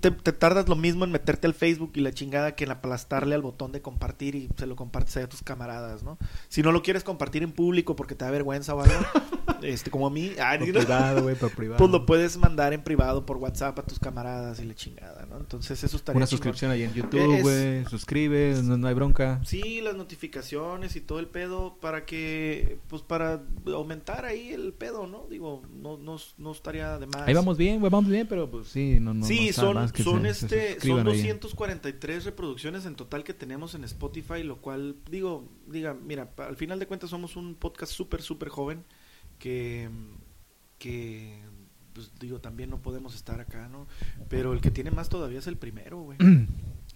[0.00, 3.34] te, te tardas lo mismo en meterte al Facebook y la chingada que en aplastarle
[3.34, 6.18] al botón de compartir y se lo compartes ahí a tus camaradas, ¿no?
[6.48, 8.94] Si no lo quieres compartir en público porque te da vergüenza o algo,
[9.62, 10.74] este, como a mí, ah, Por ¿no?
[10.80, 11.78] privado, güey, por privado.
[11.78, 15.36] pues lo puedes mandar en privado por WhatsApp a tus camaradas y la chingada, ¿no?
[15.38, 17.84] Entonces eso estaría Una suscripción ahí en YouTube, Es- güey.
[17.86, 19.40] Suscribe, no, no hay bronca.
[19.44, 25.06] Sí, las notificaciones y todo el pedo para que, pues para aumentar ahí el pedo,
[25.06, 25.26] ¿no?
[25.28, 27.22] Digo, no, no, no estaría de más.
[27.28, 29.24] Ahí vamos bien, güey, vamos bien, pero pues sí, no, no.
[29.26, 31.28] sí, son, más que son se- se este, son suscriban ahí.
[31.28, 36.78] 243 reproducciones en total que tenemos en Spotify, lo cual, digo, diga, mira, al final
[36.78, 38.84] de cuentas somos un podcast súper, súper joven
[39.38, 39.88] que,
[40.78, 41.40] que,
[41.92, 43.86] pues digo, también no podemos estar acá, ¿no?
[44.28, 46.18] Pero el que tiene más todavía es el primero, güey.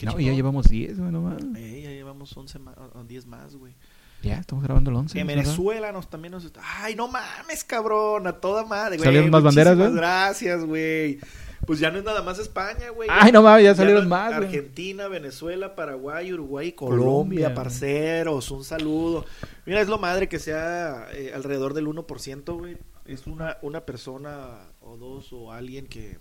[0.02, 0.34] No, ya chingón.
[0.36, 1.42] llevamos 10, güey, no mames.
[1.56, 3.74] Eh, ya llevamos 11 más, o 10 más, güey.
[4.22, 5.18] Ya, estamos grabando el 11.
[5.18, 5.26] En.
[5.26, 6.60] Venezuela nos también nos está...
[6.62, 9.06] Ay, no mames, cabrón, a toda madre, güey.
[9.06, 9.92] ¿Salieron más banderas, güey?
[9.94, 11.18] gracias, güey.
[11.64, 13.08] Pues ya no es nada más España, güey.
[13.10, 14.46] Ay, no mames, ya no- salieron más, güey.
[14.46, 17.04] Argentina, Venezuela, Paraguay, Uruguay, Colombia.
[17.04, 19.24] Colombia, parceros, un saludo.
[19.64, 22.76] Mira, es lo madre que sea eh, alrededor del 1%, güey.
[23.04, 26.18] Es una, una persona o dos o alguien que...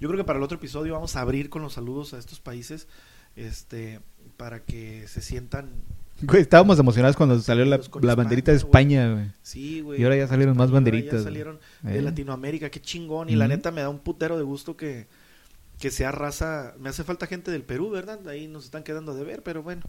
[0.00, 2.40] Yo creo que para el otro episodio vamos a abrir con los saludos a estos
[2.40, 2.88] países.
[3.36, 4.00] Este,
[4.36, 5.70] para que se sientan
[6.22, 9.32] Güey, estábamos emocionados cuando salió la, banderita de España, güey.
[9.42, 10.00] Sí, güey.
[10.00, 11.94] Y ahora ya salieron más banderitas, Ya salieron Eh.
[11.94, 13.28] de Latinoamérica, qué chingón.
[13.28, 15.08] Y la neta me da un putero de gusto que,
[15.80, 16.74] que sea raza.
[16.78, 18.26] Me hace falta gente del Perú, ¿verdad?
[18.28, 19.82] Ahí nos están quedando de ver, pero bueno.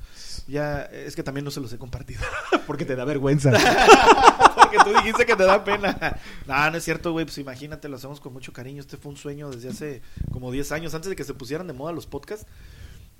[0.48, 2.22] Ya, es que también no se los he compartido.
[2.68, 3.52] Porque te da vergüenza.
[4.56, 6.18] Porque tú dijiste que te da pena.
[6.48, 7.26] No, no es cierto, güey.
[7.26, 8.82] Pues imagínate, lo hacemos con mucho cariño.
[8.82, 10.02] Este fue un sueño desde hace
[10.32, 10.96] como 10 años.
[10.96, 12.48] Antes de que se pusieran de moda los podcasts,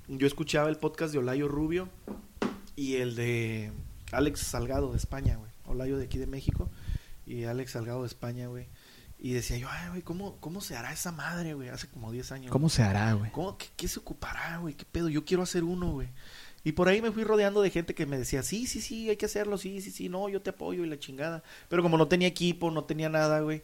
[0.08, 1.88] yo escuchaba el podcast de Olayo Rubio
[2.76, 3.72] y el de
[4.12, 5.50] Alex Salgado de España, güey.
[5.64, 6.70] Olayo de aquí de México
[7.26, 8.68] y Alex Salgado de España, güey.
[9.18, 11.70] Y decía yo, ay, güey, ¿cómo, ¿cómo se hará esa madre, güey?
[11.70, 12.52] Hace como 10 años.
[12.52, 13.32] ¿Cómo se hará, güey?
[13.32, 13.56] ¿Cómo?
[13.56, 14.74] ¿Qué, qué se ocupará, güey?
[14.74, 15.08] ¿Qué pedo?
[15.08, 16.08] Yo quiero hacer uno, güey.
[16.66, 19.16] Y por ahí me fui rodeando de gente que me decía, sí, sí, sí, hay
[19.16, 21.44] que hacerlo, sí, sí, sí, no, yo te apoyo y la chingada.
[21.68, 23.62] Pero como no tenía equipo, no tenía nada, güey,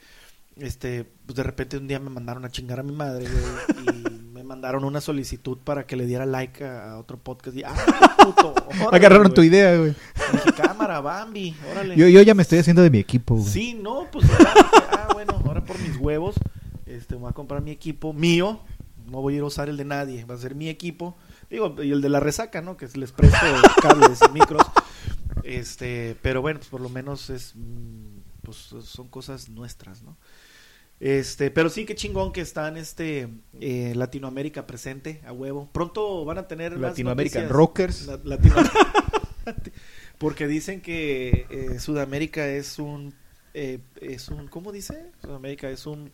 [0.57, 4.22] este, pues de repente un día me mandaron a chingar a mi madre, güey, y
[4.43, 7.57] me mandaron una solicitud para que le diera like a, a otro podcast.
[7.57, 7.75] Y, ah,
[8.19, 9.95] qué puto, órale, Agarraron tu idea, güey.
[10.33, 11.97] Dije, cámara, Bambi, órale.
[11.97, 13.47] Yo, yo ya me estoy haciendo de mi equipo, güey.
[13.47, 16.35] Sí, no, pues ahora dije, ah, bueno, ahora por mis huevos,
[16.87, 18.61] este, voy a comprar mi equipo mío,
[19.07, 21.17] no voy a ir a usar el de nadie, va a ser mi equipo,
[21.49, 22.77] digo, y el de la resaca, ¿no?
[22.77, 23.47] Que les presto
[23.81, 24.63] cables y micros,
[25.45, 30.17] este, pero bueno, pues por lo menos es, mm, pues son cosas nuestras, ¿no?
[31.05, 33.29] Este, pero sí, qué chingón que están, este,
[33.61, 35.69] eh, Latinoamérica presente, a huevo.
[35.73, 36.91] Pronto van a tener más
[37.41, 37.51] noticias.
[37.51, 38.07] Rockers.
[38.07, 38.55] La- Latino-
[40.19, 43.13] Porque dicen que eh, Sudamérica es un,
[43.55, 45.07] eh, es un, ¿cómo dice?
[45.21, 46.13] Sudamérica es un,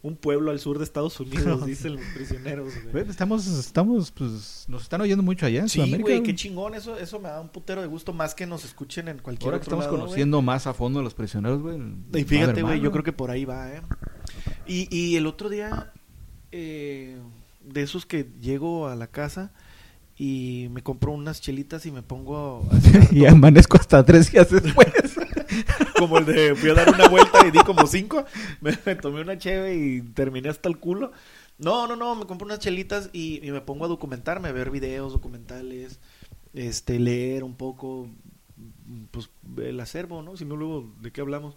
[0.00, 2.72] un pueblo al sur de Estados Unidos, dicen los prisioneros.
[2.92, 3.08] güey.
[3.08, 6.02] Estamos, estamos, pues, nos están oyendo mucho allá en Sí, Sudamérica.
[6.02, 6.22] güey, güey.
[6.22, 9.18] qué chingón, eso, eso me da un putero de gusto más que nos escuchen en
[9.18, 10.06] cualquier Ahora que estamos lado, güey.
[10.06, 11.78] conociendo más a fondo a los prisioneros, güey.
[12.14, 13.82] Y fíjate, güey, yo creo que por ahí va, ¿eh?
[14.66, 15.92] Y, y el otro día,
[16.52, 17.18] eh,
[17.64, 19.52] de esos que llego a la casa
[20.16, 22.78] y me compro unas chelitas y me pongo a
[23.14, 24.88] y amanezco hasta tres días después.
[25.98, 28.24] como el de fui a dar una vuelta y di como cinco,
[28.60, 31.12] me, me tomé una cheve y terminé hasta el culo.
[31.58, 34.70] No, no, no, me compré unas chelitas y, y me pongo a documentarme, a ver
[34.70, 35.98] videos, documentales,
[36.54, 38.08] este, leer un poco,
[39.10, 40.36] pues el acervo, ¿no?
[40.36, 41.56] Si no luego de qué hablamos.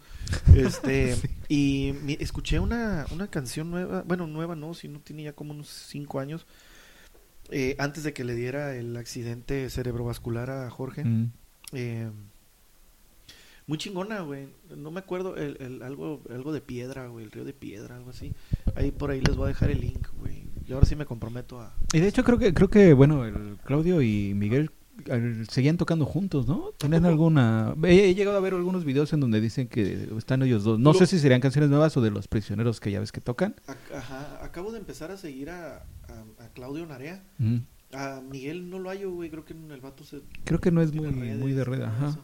[0.55, 1.15] Este,
[1.49, 5.53] y mi- escuché una, una canción nueva, bueno, nueva no, si no tiene ya como
[5.53, 6.47] unos cinco años,
[7.51, 11.03] eh, antes de que le diera el accidente cerebrovascular a Jorge.
[11.03, 11.31] Mm.
[11.73, 12.09] Eh,
[13.68, 14.47] muy chingona, güey.
[14.76, 18.09] No me acuerdo, el, el- algo, algo de piedra, güey, el río de piedra, algo
[18.09, 18.34] así.
[18.76, 20.45] Ahí por ahí les voy a dejar el link, güey.
[20.68, 21.74] Y ahora sí me comprometo a...
[21.93, 24.72] Y de hecho creo que, creo que, bueno, el Claudio y Miguel
[25.49, 26.72] seguían tocando juntos, ¿no?
[26.78, 27.74] ¿Tenían alguna...?
[27.84, 30.80] He, llegado a ver algunos videos en donde dicen que están ellos dos.
[30.80, 33.22] No Lo- sé si serían canciones nuevas o de los prisioneros que ya ves que
[33.22, 33.55] tocan.
[33.93, 37.24] Ajá, acabo de empezar a seguir a, a, a Claudio Narea.
[37.39, 37.57] Mm.
[37.93, 39.30] A Miguel no lo hallo, güey.
[39.30, 40.22] Creo que el vato se...
[40.45, 42.09] Creo que no es muy, redes muy de red, ajá.
[42.09, 42.20] eso.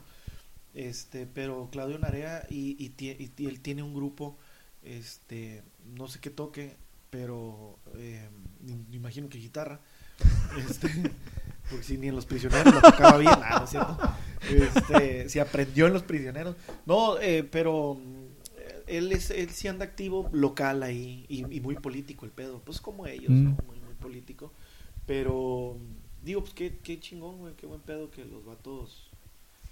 [0.78, 4.38] Este, pero Claudio Narea y, y, él tiene un grupo,
[4.84, 5.64] este,
[5.96, 6.76] no sé qué toque,
[7.10, 8.30] pero eh,
[8.62, 9.82] me imagino que guitarra.
[10.56, 10.88] Este,
[11.68, 13.98] porque si ni en los prisioneros lo tocaba bien, ah, ¿no es cierto?
[14.50, 16.56] Este, si aprendió en los prisioneros.
[16.86, 18.26] No, eh, pero mm,
[18.86, 22.80] él es, él sí anda activo local ahí y, y muy político el pedo, pues
[22.82, 23.44] como ellos, Mm.
[23.46, 23.58] ¿no?
[23.66, 24.54] Muy, muy político.
[25.08, 25.78] Pero
[26.24, 29.07] digo, pues qué, qué chingón, güey, qué buen pedo que los vatos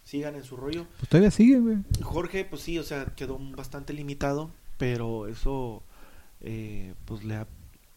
[0.06, 0.86] sigan en su rollo.
[1.00, 1.78] Pues todavía sigue, güey.
[2.02, 5.84] Jorge, pues sí, o sea, quedó bastante limitado, pero eso,
[6.42, 7.48] eh, pues le ha,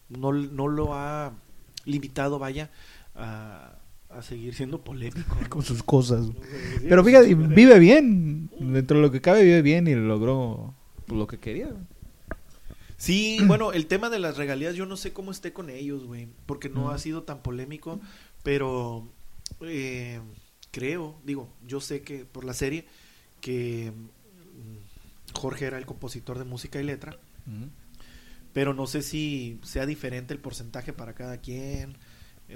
[0.08, 1.32] no, no lo ha
[1.84, 2.70] limitado, vaya,
[3.14, 3.78] a,
[4.10, 5.36] a seguir siendo polémico.
[5.40, 5.48] ¿no?
[5.50, 6.26] Con sus cosas.
[6.26, 8.50] Sí, Pero fíjate, vive bien.
[8.58, 10.74] Dentro de lo que cabe, vive bien y logró
[11.06, 11.66] pues, lo que quería.
[11.68, 11.84] güey.
[12.96, 16.28] Sí, bueno, el tema de las regalías yo no sé cómo esté con ellos, güey,
[16.46, 16.90] porque no Mm.
[16.90, 18.00] ha sido tan polémico,
[18.42, 19.06] pero
[19.60, 20.20] eh,
[20.78, 22.86] creo, digo, yo sé que por la serie
[23.40, 27.18] que mm, Jorge era el compositor de música y letra,
[28.52, 31.96] pero no sé si sea diferente el porcentaje para cada quien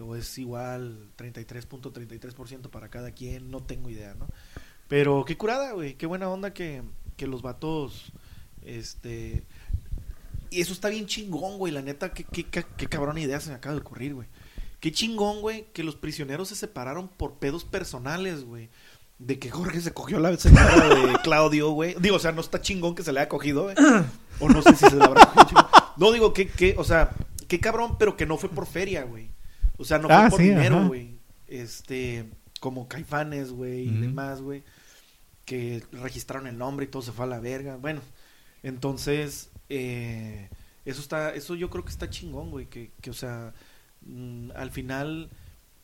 [0.00, 4.28] o es igual 33.33% para cada quien, no tengo idea, ¿no?
[4.86, 6.82] Pero qué curada, güey, qué buena onda que,
[7.16, 8.12] que los vatos,
[8.64, 9.42] este...
[10.48, 13.50] Y eso está bien chingón, güey, la neta, qué, qué, qué, qué cabrona idea se
[13.50, 14.28] me acaba de ocurrir, güey.
[14.82, 18.68] Qué chingón, güey, que los prisioneros se separaron por pedos personales, güey.
[19.20, 21.94] De que Jorge se cogió la señora de Claudio, güey.
[22.00, 23.76] Digo, o sea, no está chingón que se le haya cogido, güey.
[24.40, 25.68] O no sé si se le habrá cogido.
[25.96, 27.12] No, digo, que, que, o sea,
[27.46, 29.30] qué cabrón, pero que no fue por feria, güey.
[29.76, 31.16] O sea, no fue Ah, por sí, dinero, güey.
[31.46, 32.28] Este,
[32.58, 34.64] como Caifanes, güey, y demás, güey.
[35.44, 37.76] Que registraron el nombre y todo se fue a la verga.
[37.76, 38.00] Bueno,
[38.64, 40.48] entonces, eh,
[40.84, 42.66] eso está, eso yo creo que está chingón, güey.
[42.66, 43.52] Que, que o sea,
[44.06, 45.30] mm, al final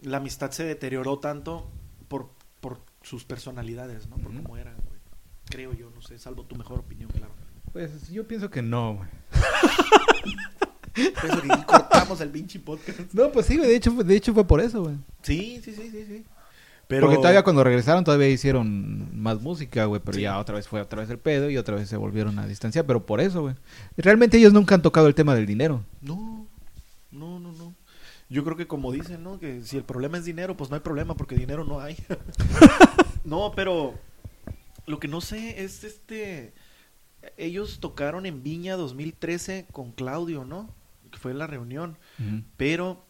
[0.01, 1.69] la amistad se deterioró tanto
[2.09, 4.17] por, por sus personalidades, ¿no?
[4.17, 4.43] Por Ujú.
[4.43, 4.99] cómo eran, güey.
[5.51, 7.33] Creo yo, no sé, salvo tu mejor opinión, claro.
[7.73, 9.09] Pues yo pienso que no, güey.
[11.21, 13.13] Por eso que cortamos el pinche podcast.
[13.13, 13.69] No, pues sí, güey.
[13.69, 14.97] De hecho, fue- de hecho fue por eso, güey.
[15.23, 16.25] Sí, sí, sí, sí, sí.
[16.89, 17.03] Pero...
[17.07, 20.01] Porque todavía cuando regresaron todavía hicieron más música, güey.
[20.05, 20.23] Pero Sí.
[20.23, 22.85] ya otra vez fue otra vez el pedo y otra vez se volvieron a distanciar.
[22.87, 23.55] Pero por eso, güey.
[23.97, 25.85] Realmente ellos nunca han tocado el tema del dinero.
[26.01, 26.47] No,
[27.13, 27.48] no, no.
[28.31, 29.39] Yo creo que como dicen, ¿no?
[29.39, 31.97] Que si el problema es dinero, pues no hay problema porque dinero no hay.
[33.25, 33.95] no, pero
[34.87, 36.53] lo que no sé es este...
[37.37, 40.73] Ellos tocaron en Viña 2013 con Claudio, ¿no?
[41.11, 41.99] Que fue la reunión.
[42.57, 43.05] Pero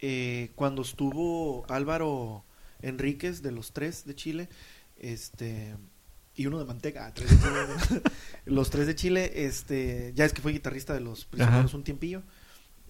[0.00, 2.44] eh, cuando estuvo Álvaro
[2.82, 4.48] Enríquez de los tres de Chile,
[4.98, 5.76] este
[6.36, 8.02] y uno de Manteca, ah, tres de Chile,
[8.44, 11.76] los tres de Chile, este, ya es que fue guitarrista de los prisioneros Ajá.
[11.76, 12.22] un tiempillo.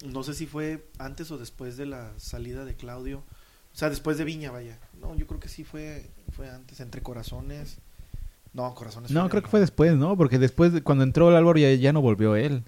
[0.05, 3.23] No sé si fue antes o después de la salida de Claudio.
[3.73, 4.79] O sea, después de Viña, vaya.
[4.99, 7.77] No, yo creo que sí fue, fue antes, entre corazones.
[8.53, 9.11] No, corazones.
[9.11, 10.17] No, creo que fue después, ¿no?
[10.17, 12.63] Porque después, de- cuando entró el Álvaro, ya, ya no volvió él.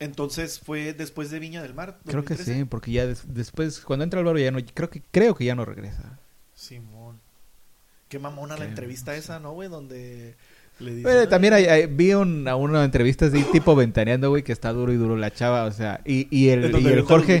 [0.00, 2.00] Entonces fue después de Viña del Mar.
[2.04, 2.54] Creo que 2013.
[2.54, 4.58] sí, porque ya des- después, cuando entra Álvaro, ya no.
[4.74, 6.18] Creo que, creo que ya no regresa.
[6.54, 7.20] Simón.
[8.08, 9.20] Qué mamona la entrevista no sé.
[9.20, 9.68] esa, ¿no, güey?
[9.68, 10.36] Donde
[10.80, 10.94] le
[11.28, 14.72] también "Ay, hay- hay- vi un- a una entrevista así, tipo ventaneando, güey, que está
[14.72, 17.40] duro y duro la chava, o sea, y, y el, y el Jorge,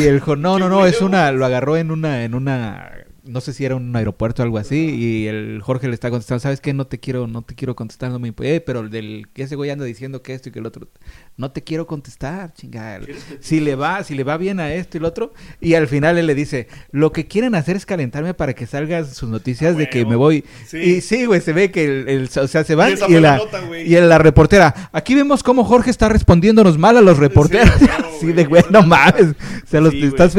[0.00, 2.92] y el no, no, no, es una, lo agarró en una, en una,
[3.24, 6.40] no sé si era un aeropuerto o algo así, y el Jorge le está contestando,
[6.40, 6.72] ¿sabes qué?
[6.72, 9.56] No te quiero, no te quiero contestar, no me eh, pero el del, que ese
[9.56, 10.88] güey anda diciendo que esto y que el otro,
[11.36, 12.98] no te quiero contestar, chingada.
[13.00, 15.32] ¿Quieres que te- Si le va, si le va bien a esto y lo otro,
[15.60, 19.06] y al final él le dice, lo que quieren hacer es calentarme para que salgan
[19.06, 20.10] sus noticias de que huevo.
[20.10, 20.44] me voy.
[20.66, 20.78] Sí.
[20.78, 23.60] Y sí, güey, se ve que el, el- o sea, se van Y la nota,
[23.78, 27.70] y la reportera, aquí vemos cómo Jorge está respondiéndonos mal a los reporteros.
[28.22, 29.30] Sí, de, güey, no mames.
[29.64, 30.32] O sea, los Sí, estás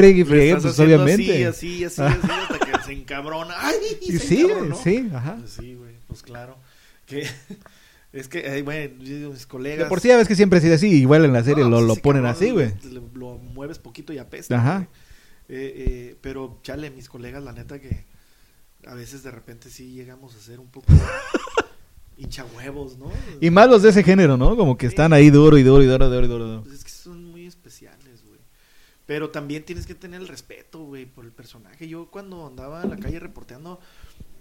[0.61, 1.45] estás pues obviamente.
[1.47, 3.53] Así, así, así, así, hasta que se encabrona.
[3.57, 3.75] ¡Ay!
[4.01, 4.47] Y se sí,
[4.83, 5.37] sí, ajá.
[5.45, 6.57] Sí, güey, pues claro.
[7.05, 7.27] Que...
[8.13, 9.89] Es que, yo digo, mis De colegas...
[9.89, 11.95] por sí ya ves que siempre sido así, igual en la serie No, lo, lo
[11.95, 12.71] ponen cabrón así, güey.
[12.91, 14.55] Lo, lo mueves poquito y apesta.
[14.55, 14.87] Ajá.
[15.49, 18.05] Eh, eh, pero, chale, mis colegas, la neta que
[18.85, 20.93] a veces de repente sí llegamos a ser un poco
[22.17, 23.11] hincha huevos, ¿no?
[23.41, 24.55] Y más los de ese género, ¿no?
[24.55, 26.61] Como que están ahí duro y duro y duro, duro y duro.
[26.63, 28.39] Pues es que son muy especiales, güey.
[29.13, 31.87] Pero también tienes que tener el respeto, güey, por el personaje.
[31.87, 33.79] Yo cuando andaba en la calle reporteando,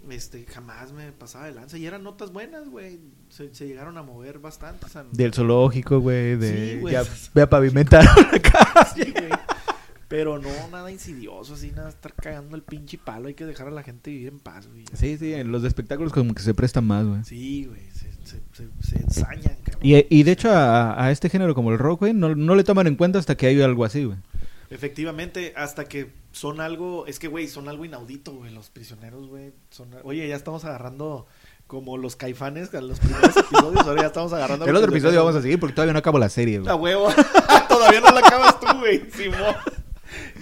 [0.08, 1.76] este, jamás me pasaba de lanza.
[1.76, 2.98] Y eran notas buenas, güey.
[3.28, 4.86] Se, se llegaron a mover bastante.
[4.86, 6.70] o sea, Del zoológico, güey, de...
[6.76, 6.94] Sí, güey.
[6.94, 7.04] ya,
[7.34, 8.02] ve a pavimentar
[8.32, 8.88] acá.
[8.94, 9.28] Sí, güey.
[10.08, 13.28] Pero no, nada insidioso, así, nada, estar cagando el pinche palo.
[13.28, 14.86] Hay que dejar a la gente vivir en paz, güey.
[14.94, 17.22] Sí, sí, en los de espectáculos como que se prestan más, güey.
[17.24, 19.82] Sí, güey, se, se, se, se ensañan, cabrón.
[19.82, 22.64] Y, y de hecho a, a este género como el rock, güey, no, no le
[22.64, 24.16] toman en cuenta hasta que hay algo así, güey.
[24.72, 29.52] Efectivamente, hasta que son algo, es que, güey, son algo inaudito, güey, los prisioneros, güey.
[29.70, 31.26] Son, oye, ya estamos agarrando
[31.66, 34.66] como los caifanes a los primeros episodios, ahora ya estamos agarrando...
[34.66, 36.70] El otro episodio vamos a seguir porque todavía no acabo la serie, güey.
[36.70, 37.08] A huevo.
[37.68, 39.10] Todavía no la acabas tú, güey.
[39.10, 39.56] Simón.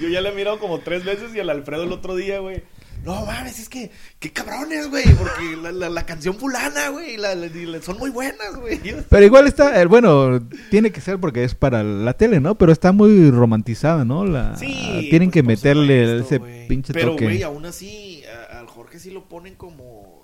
[0.00, 2.64] Yo ya la he mirado como tres veces y al Alfredo el otro día, güey.
[3.04, 5.04] No mames, es que, qué cabrones, güey.
[5.14, 7.16] Porque la, la, la canción fulana, güey.
[7.16, 7.34] La,
[7.80, 8.78] son muy buenas, güey.
[9.08, 10.40] Pero igual está, eh, bueno,
[10.70, 12.56] tiene que ser porque es para la tele, ¿no?
[12.56, 14.24] Pero está muy romantizada, ¿no?
[14.26, 15.06] La, Sí.
[15.10, 17.24] tienen pues, que meterle ese pinche Pero, toque.
[17.24, 18.22] güey, aún así,
[18.52, 20.20] al Jorge sí lo ponen como.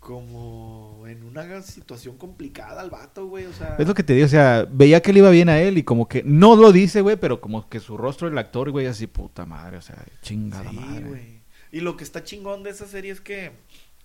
[0.00, 3.46] Como en una situación complicada al vato, güey.
[3.46, 3.76] O sea.
[3.78, 5.82] Es lo que te digo, o sea, veía que le iba bien a él y
[5.82, 9.06] como que no lo dice, güey, pero como que su rostro del actor, güey, así,
[9.06, 11.04] puta madre, o sea, chingada Sí, madre.
[11.06, 11.43] güey.
[11.74, 13.50] Y lo que está chingón de esa serie es que,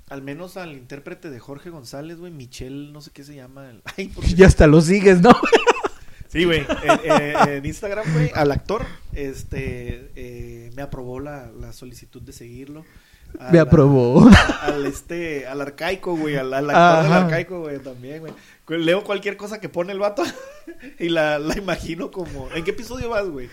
[0.09, 3.69] al menos al intérprete de Jorge González, güey, Michelle, no sé qué se llama.
[3.69, 5.29] el- Ay, porque- Ya hasta lo sigues, ¿no?
[6.31, 6.59] Sí, güey.
[6.83, 12.33] En, en- en Instagram, güey, al actor, este, eh, me aprobó la, la solicitud de
[12.33, 12.85] seguirlo.
[13.51, 14.27] Me la- aprobó.
[14.61, 18.33] Al este, al arcaico, güey, al, al actor del arcaico, güey, también, güey.
[18.77, 20.23] Leo cualquier cosa que pone el vato
[20.99, 22.49] y la, la imagino como.
[22.53, 23.49] ¿En qué episodio vas, güey?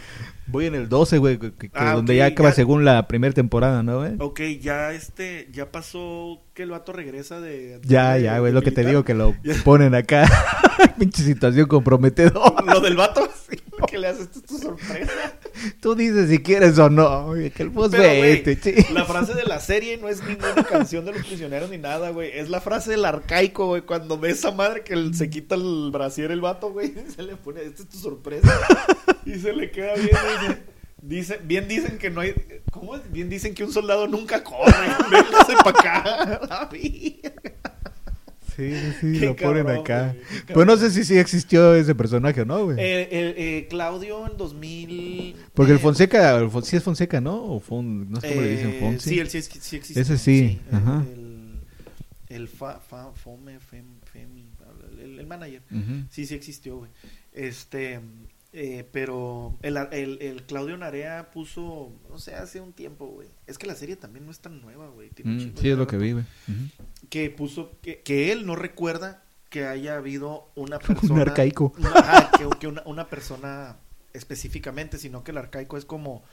[0.48, 3.34] Voy en el 12, güey, que, que- Ah, donde ya acaba ya- según la primera
[3.34, 4.12] temporada, ¿no, güey?
[4.20, 7.80] Ok, ya este, ya pasó que el vato regresa de.
[7.84, 10.28] Ya, de- ya, güey, lo que te digo que lo ponen acá.
[10.98, 12.62] Pinche situación comprometedora.
[12.64, 13.56] Lo del vato, sí,
[13.88, 15.12] que le haces tu sorpresa.
[15.80, 18.74] Tú dices si quieres o no, güey, que el pues vete, chi.
[18.92, 22.30] La frase de la serie no es ninguna canción de los prisioneros ni nada, güey.
[22.38, 23.82] Es la frase del arcaico, güey.
[23.82, 26.94] Cuando ve esa madre que el- se quita el brasier el vato, güey.
[27.16, 28.52] Se le pone, esta es tu sorpresa.
[29.24, 30.10] Y se le queda bien.
[30.40, 30.62] Dice,
[31.02, 32.34] dice- bien dicen que no hay.
[32.70, 32.94] ¿Cómo?
[33.10, 34.72] Bien dicen que un soldado nunca corre.
[35.10, 36.40] Véngase para acá.
[36.48, 36.68] La.
[38.56, 40.14] Sí, sí, lo ponen acá.
[40.14, 42.78] güey, Pues no sé si sí existió ese personaje o no, güey.
[42.80, 45.36] Eh, eh, eh, Claudio en 2000.
[45.54, 47.36] Porque el eh, Fonseca, el Fon- sí es Fonseca, ¿no?
[47.44, 49.10] O Fon, no sé cómo le dicen, eh, Fonsi.
[49.10, 50.00] Sí, el sí, sí existe.
[50.00, 51.04] Ese sí, el- ajá.
[51.12, 51.58] El,
[52.28, 54.46] el fa, fa- Fome, Fem, Femi,
[55.02, 55.62] el, el manager.
[56.10, 56.90] Sí, sí existió, güey.
[57.32, 58.00] Este,
[58.52, 63.28] eh, pero el, el, el Claudio Narea puso, no sé, hace un tiempo, güey.
[63.46, 65.10] Es que la serie también no es tan nueva, güey.
[65.22, 66.24] Mm, sí, es lo que vi, güey.
[66.48, 66.84] Ujú.
[67.10, 71.14] Que puso, que, que él no recuerda que haya habido una persona.
[71.14, 71.72] Un arcaico.
[71.78, 73.76] una- ajá, que, que una, una persona
[74.12, 76.24] específicamente, sino que el arcaico es como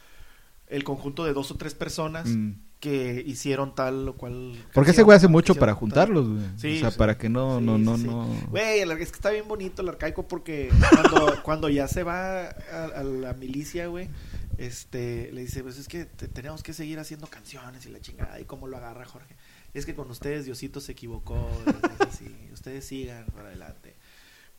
[0.68, 2.54] el conjunto de dos o tres personas Mm.
[2.80, 4.56] que hicieron tal o cual.
[4.74, 6.46] Porque ese güey hace mucho para juntarlos, güey.
[6.58, 6.98] Sí, o sea, sí.
[6.98, 8.28] para que no, Sí, no, no, no.
[8.50, 12.86] Güey, es que está bien bonito el arcaico porque cuando, cuando ya se va a,
[12.96, 14.10] a la milicia, güey,
[14.58, 18.40] este, le dice, pues es que te- tenemos que seguir haciendo canciones y la chingada.
[18.40, 19.36] ¿Y cómo lo agarra Jorge?
[19.74, 21.50] Es que con ustedes Diosito se equivocó.
[22.00, 23.96] así, ustedes sigan para adelante.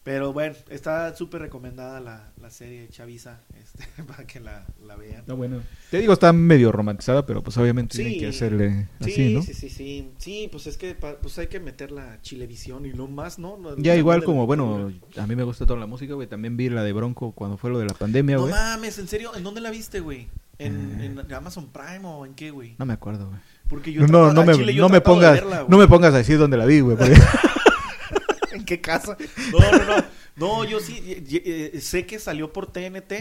[0.02, 5.24] Pero bueno, está súper recomendada la, la serie Chavisa este, para que la, la vean.
[5.26, 5.62] No, bueno.
[5.90, 8.20] Te digo, está medio romantizada, pero pues obviamente tienen Sí.
[8.20, 9.42] que hacerle Sí, así, ¿no?
[9.42, 10.10] sí, sí, sí.
[10.18, 13.56] Sí, pues es que pa- pues hay que meter la chilevisión y no más, ¿no?
[13.56, 16.28] No- Ya no igual como, bueno, a mí me gusta toda la música, güey.
[16.28, 18.52] También vi la de Bronco cuando fue lo de la pandemia, No güey.
[18.52, 19.34] mames, ¿en serio?
[19.34, 20.28] ¿En dónde la viste, güey?
[20.58, 21.06] ¿En, Eh.
[21.06, 22.74] en Amazon Prime o en qué, güey?
[22.78, 23.40] No me acuerdo, güey.
[23.68, 26.38] Porque yo No, me, chile yo no me pongas, verla, no me pongas a decir
[26.38, 26.96] dónde la vi, güey.
[26.96, 27.14] porque-
[28.52, 29.16] ¿En qué casa?
[29.52, 30.04] No, no, no.
[30.36, 33.12] No, yo sí eh, sé que salió por TNT,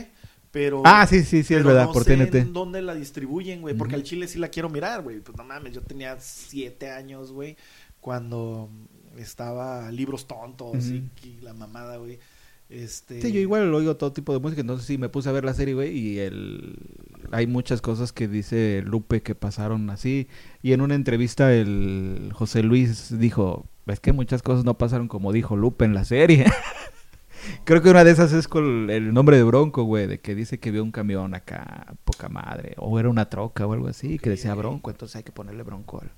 [0.51, 2.35] pero ah, sí, sí, sí, es verdad, no por sé TNT.
[2.35, 5.19] en dónde la distribuyen, güey, porque al chile sí la quiero mirar, güey.
[5.19, 7.55] Pues no mames, yo tenía siete años, güey,
[7.99, 8.69] cuando
[9.17, 11.03] estaba Libros Tontos y
[11.41, 12.19] la mamada, güey.
[12.69, 13.21] Este...
[13.21, 15.53] Sí, yo igual oigo todo tipo de música, entonces sí me puse a ver la
[15.53, 16.75] serie, güey, y el...
[17.33, 20.27] hay muchas cosas que dice Lupe que pasaron así,
[20.61, 25.31] y en una entrevista el José Luis dijo, es que muchas cosas no pasaron como
[25.33, 26.45] dijo Lupe en la serie.
[27.65, 30.59] Creo que una de esas es con el nombre de Bronco, güey, de que dice
[30.59, 34.29] que vio un camión acá, poca madre, o era una troca o algo así, que
[34.29, 34.55] decía.
[34.55, 35.99] Bronco, entonces hay que ponerle Bronco.
[36.01, 36.11] al-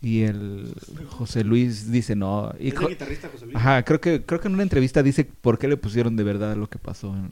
[0.00, 0.74] Y el
[1.10, 2.50] José Luis dice no.
[2.58, 3.56] Y Es el guitarrista José Luis.
[3.56, 6.56] Ajá, creo que, creo que en una entrevista dice por qué le pusieron de verdad
[6.56, 7.14] lo que pasó.
[7.14, 7.30] en-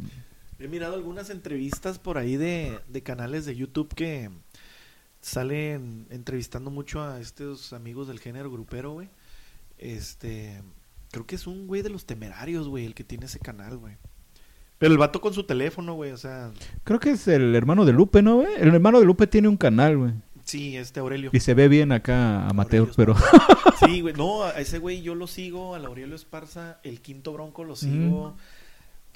[0.60, 4.28] He mirado algunas entrevistas por ahí de, de canales de YouTube que
[5.22, 9.08] salen entrevistando mucho a estos amigos del género grupero, güey.
[9.78, 10.60] Este,
[11.10, 13.96] creo que es un güey de los temerarios, güey, el que tiene ese canal, güey.
[14.76, 16.52] Pero el vato con su teléfono, güey, o sea,
[16.84, 18.52] Creo que es el hermano de Lupe, ¿no, güey?
[18.58, 20.12] El hermano de Lupe tiene un canal, güey.
[20.44, 21.30] sí, este Aurelio.
[21.32, 23.14] Y se ve bien acá amateur, Aurelio pero...
[23.86, 27.64] Sí, güey, no, a ese güey yo lo sigo, al Aurelio Esparza, el quinto bronco
[27.64, 28.36] lo sigo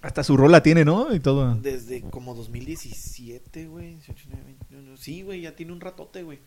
[0.05, 1.15] Hasta su rola tiene, ¿no?
[1.15, 1.55] Y todo.
[1.57, 3.95] desde como 2017, güey.
[3.95, 6.39] 18, 19, 21, Sí, güey, ya tiene un ratote, güey.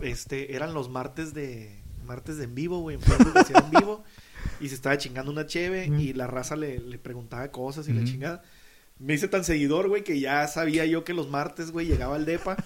[0.00, 3.02] Este, eran los martes de martes de en vivo, güey, en
[3.56, 4.02] en vivo
[4.60, 8.00] y se estaba chingando una cheve y la raza le, le preguntaba cosas y la
[8.00, 8.08] Ujú.
[8.10, 8.42] chingada.
[8.98, 12.24] Me hice tan seguidor, güey, que ya sabía yo que los martes, güey, llegaba al
[12.24, 12.56] depa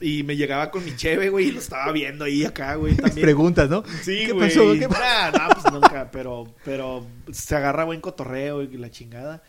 [0.00, 3.20] y me llegaba con mi cheve, güey, y lo estaba viendo ahí acá, güey, también.
[3.20, 3.82] Preguntas, ¿no?
[4.02, 4.48] Sí, ¿Qué güey.
[4.48, 4.72] pasó?
[4.78, 5.00] ¿Qué pasó?
[5.00, 9.42] Nah, nah, pues nunca, pero, pero se agarra buen cotorreo y la chingada.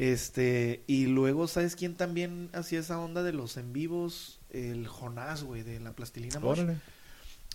[0.00, 4.40] Este, y luego, ¿sabes quién también hacía esa onda de los en vivos?
[4.48, 6.60] El Jonás, güey, de la plastilina Mosh.
[6.60, 6.78] Órale.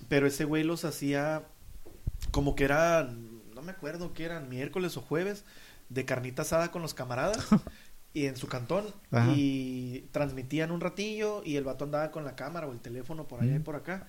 [0.10, 1.44] Pero ese güey los hacía
[2.30, 5.44] como que eran, no me acuerdo que eran miércoles o jueves,
[5.90, 7.48] de carnita asada con los camaradas.
[8.14, 9.34] Y en su cantón, Ajá.
[9.36, 13.42] y transmitían un ratillo, y el vato andaba con la cámara o el teléfono por
[13.44, 14.08] allá y por acá.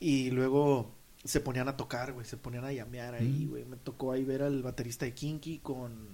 [0.00, 0.92] Y luego
[1.24, 3.48] se ponían a tocar, güey, se ponían a llamear ahí, Mm.
[3.48, 3.64] güey.
[3.64, 6.08] Me tocó ahí ver al baterista de Kinky con...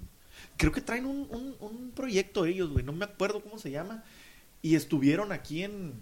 [0.57, 4.05] Creo que traen un, un, un proyecto ellos, güey, no me acuerdo cómo se llama.
[4.63, 5.95] Y estuvieron aquí en,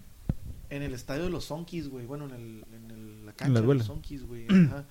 [0.69, 3.67] en el estadio de los Sonkis, güey, bueno, en, el, en el- la cancha de
[3.75, 4.45] los Sonkis, güey.
[4.67, 4.85] ajá.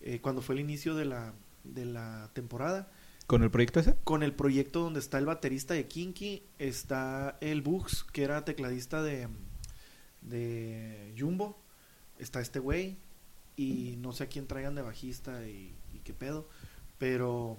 [0.00, 1.32] Eh, cuando fue el inicio de la,
[1.64, 2.90] de la temporada
[3.26, 3.96] ¿Con el proyecto ese?
[4.04, 9.02] con el proyecto donde está el baterista de Kinky, está el Bugs, que era tecladista
[9.02, 9.28] de,
[10.22, 11.58] de Jumbo,
[12.18, 12.96] está este güey,
[13.56, 16.48] y no sé a quién traigan de bajista y, y qué pedo,
[16.98, 17.56] pero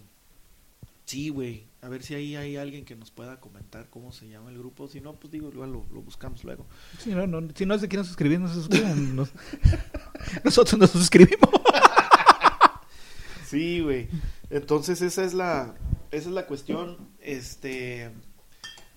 [1.06, 4.49] sí, güey, a ver si ahí hay alguien que nos pueda comentar cómo se llama
[4.49, 6.66] el grupo, si no, pues digo, igual lo, lo buscamos luego.
[6.99, 9.16] Sí, no, no, si no se quieren suscribir, no se suscriban.
[9.16, 9.32] Nos-
[10.43, 11.49] Nosotros nos suscribimos.
[13.47, 14.08] Sí, güey.
[14.49, 15.76] Entonces esa es la
[16.12, 18.10] esa es la cuestión, este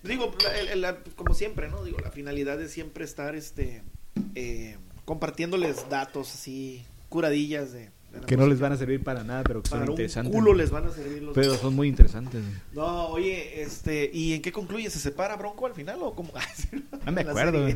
[0.03, 1.83] digo, la- la- como siempre, ¿no?
[1.83, 3.83] Digo, la finalidad es siempre estar este
[4.35, 7.91] eh, compartiéndoles datos así curadillas de,
[8.25, 10.33] Que no les van a servir para nada, pero que son un interesantes.
[10.33, 12.43] culo les van a servir los Pero son muy interesantes.
[12.73, 14.89] No, oye, este, ¿y en qué concluye?
[14.89, 16.31] ¿Se separa Bronco al final o cómo?
[17.05, 17.67] No me En la acuerdo.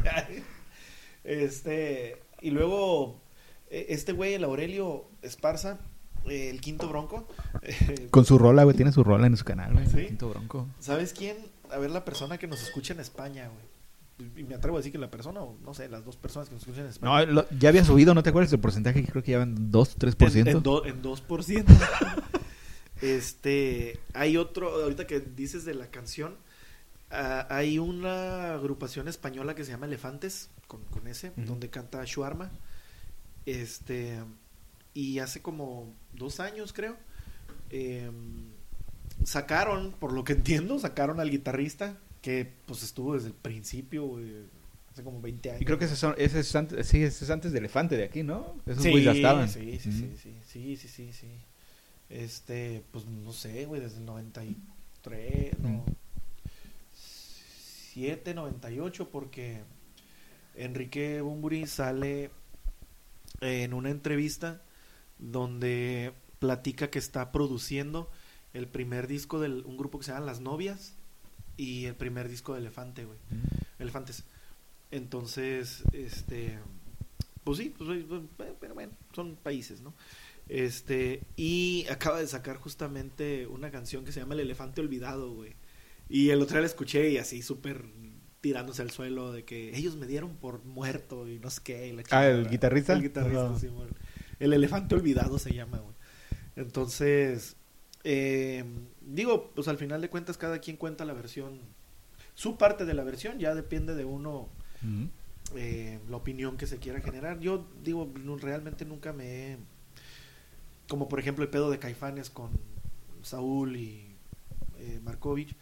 [1.23, 3.21] Este, y luego,
[3.69, 5.79] eh, este güey, el Aurelio Esparza,
[6.25, 7.27] el quinto bronco.
[8.11, 8.75] Con su rola, güey.
[8.75, 9.85] Tiene su rola en su canal, güey.
[9.87, 9.99] ¿Sí?
[9.99, 10.67] El Quinto Bronco.
[10.79, 11.37] ¿Sabes quién?
[11.71, 13.72] A ver, la persona que nos escucha en España, güey.
[14.37, 16.53] Y me atrevo a decir que la persona, o no sé, las dos personas que
[16.55, 17.25] nos escuchan en España.
[17.25, 19.03] No, lo- ya había subido, ¿no te acuerdas el porcentaje?
[19.05, 20.35] Creo que llevan 2, 3%.
[20.41, 21.65] En, en, do- en 2%.
[23.01, 26.35] este, hay otro, ahorita que dices de la canción,
[27.11, 31.45] ah, hay una agrupación española que se llama Elefantes, con, con ese, Ujú.
[31.45, 32.51] donde canta Shuarma.
[33.45, 34.19] Este,
[34.93, 36.95] y hace como dos años, creo,
[37.71, 38.45] em,
[39.25, 44.33] sacaron, por lo que entiendo, sacaron al guitarrista, que pues estuvo desde el principio, güey,
[44.89, 45.61] hace como 20 años.
[45.61, 48.05] Y creo que ese, son, ese, es antes, sí, ese es antes de Elefante de
[48.05, 48.55] aquí, ¿no?
[48.65, 49.49] Esos Sí, ya estaban.
[49.49, 49.97] Sí, sí, Ujú.
[49.97, 51.27] sí, sí, sí, sí, sí, sí.
[52.09, 55.69] Este, pues no sé, güey, desde el 93, no.
[55.69, 55.83] Mm.
[56.93, 59.61] 7, 98, porque
[60.55, 62.31] Enrique Bumburi sale
[63.41, 64.61] en una entrevista
[65.19, 68.09] donde platica que está produciendo
[68.53, 70.95] el primer disco de un grupo que se llama Las Novias
[71.57, 73.19] y el primer disco de Elefante, güey.
[73.79, 74.23] Elefantes.
[74.91, 76.59] Entonces, este,
[77.43, 78.05] pues sí, pues, eh,
[78.39, 79.93] eh, pero bueno, son países, ¿no?
[80.49, 85.55] Este, y acaba de sacar justamente una canción que se llama El Elefante Olvidado, güey.
[86.09, 87.85] Y el otro día la escuché y así súper
[88.41, 91.87] tirándose al suelo de que ellos me dieron por muerto y no sé qué.
[91.87, 92.93] y la Ah, ¿el guitarrista?
[92.93, 93.87] El guitarrista, sí, güey.
[94.39, 95.95] El Elefante Olvidado se llama, güey.
[96.57, 97.55] Entonces,
[98.03, 98.65] eh,
[99.05, 101.59] digo, pues al final de cuentas cada quien cuenta la versión,
[102.35, 104.49] su parte de la versión, ya depende de uno
[105.55, 107.39] eh, la opinión que se quiera generar.
[107.39, 109.57] Yo digo, no, realmente nunca me he,
[110.87, 112.51] como por ejemplo el pedo de Caifanes con
[113.21, 114.15] Saúl y
[114.79, 115.55] eh, Markovich,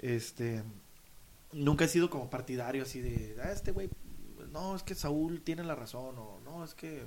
[0.00, 0.62] este,
[1.52, 3.88] nunca he sido como partidario así de, ah, este güey,
[4.52, 7.06] no, es que Saúl tiene la razón, o no, es que eh,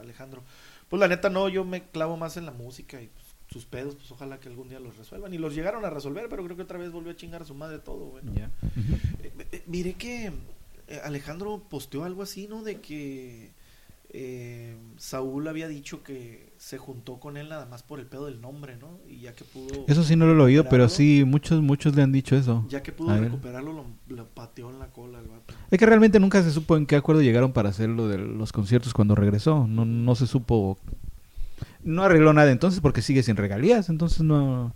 [0.00, 0.42] Alejandro,
[0.88, 3.25] pues la neta no, yo me clavo más en la música y pues,
[3.56, 5.32] sus pedos, pues ojalá que algún día los resuelvan.
[5.32, 7.54] Y los llegaron a resolver, pero creo que otra vez volvió a chingar a su
[7.54, 8.24] madre todo, güey.
[8.24, 8.34] ¿no?
[8.34, 8.50] Ya.
[8.62, 8.94] Ujú.
[9.22, 10.26] Eh, eh, miré que
[10.88, 12.62] eh, Alejandro posteó algo así, ¿no?
[12.62, 13.50] De que
[14.10, 18.40] eh, Saúl había dicho que se juntó con él nada más por el pedo del
[18.40, 18.98] nombre, ¿no?
[19.08, 22.02] Y ya que pudo, Eso sí no lo he oído, pero sí, muchos, muchos le
[22.02, 22.64] han dicho eso.
[22.68, 25.54] ya que pudo A recuperarlo, lo, lo pateó en la cola el vato.
[25.70, 28.52] Es que realmente nunca se supo en qué acuerdo llegaron para hacer lo de los
[28.52, 29.66] conciertos cuando regresó.
[29.66, 30.78] No, no se supo.
[31.86, 33.88] No arregló nada entonces porque sigue sin regalías.
[33.88, 34.74] Entonces no.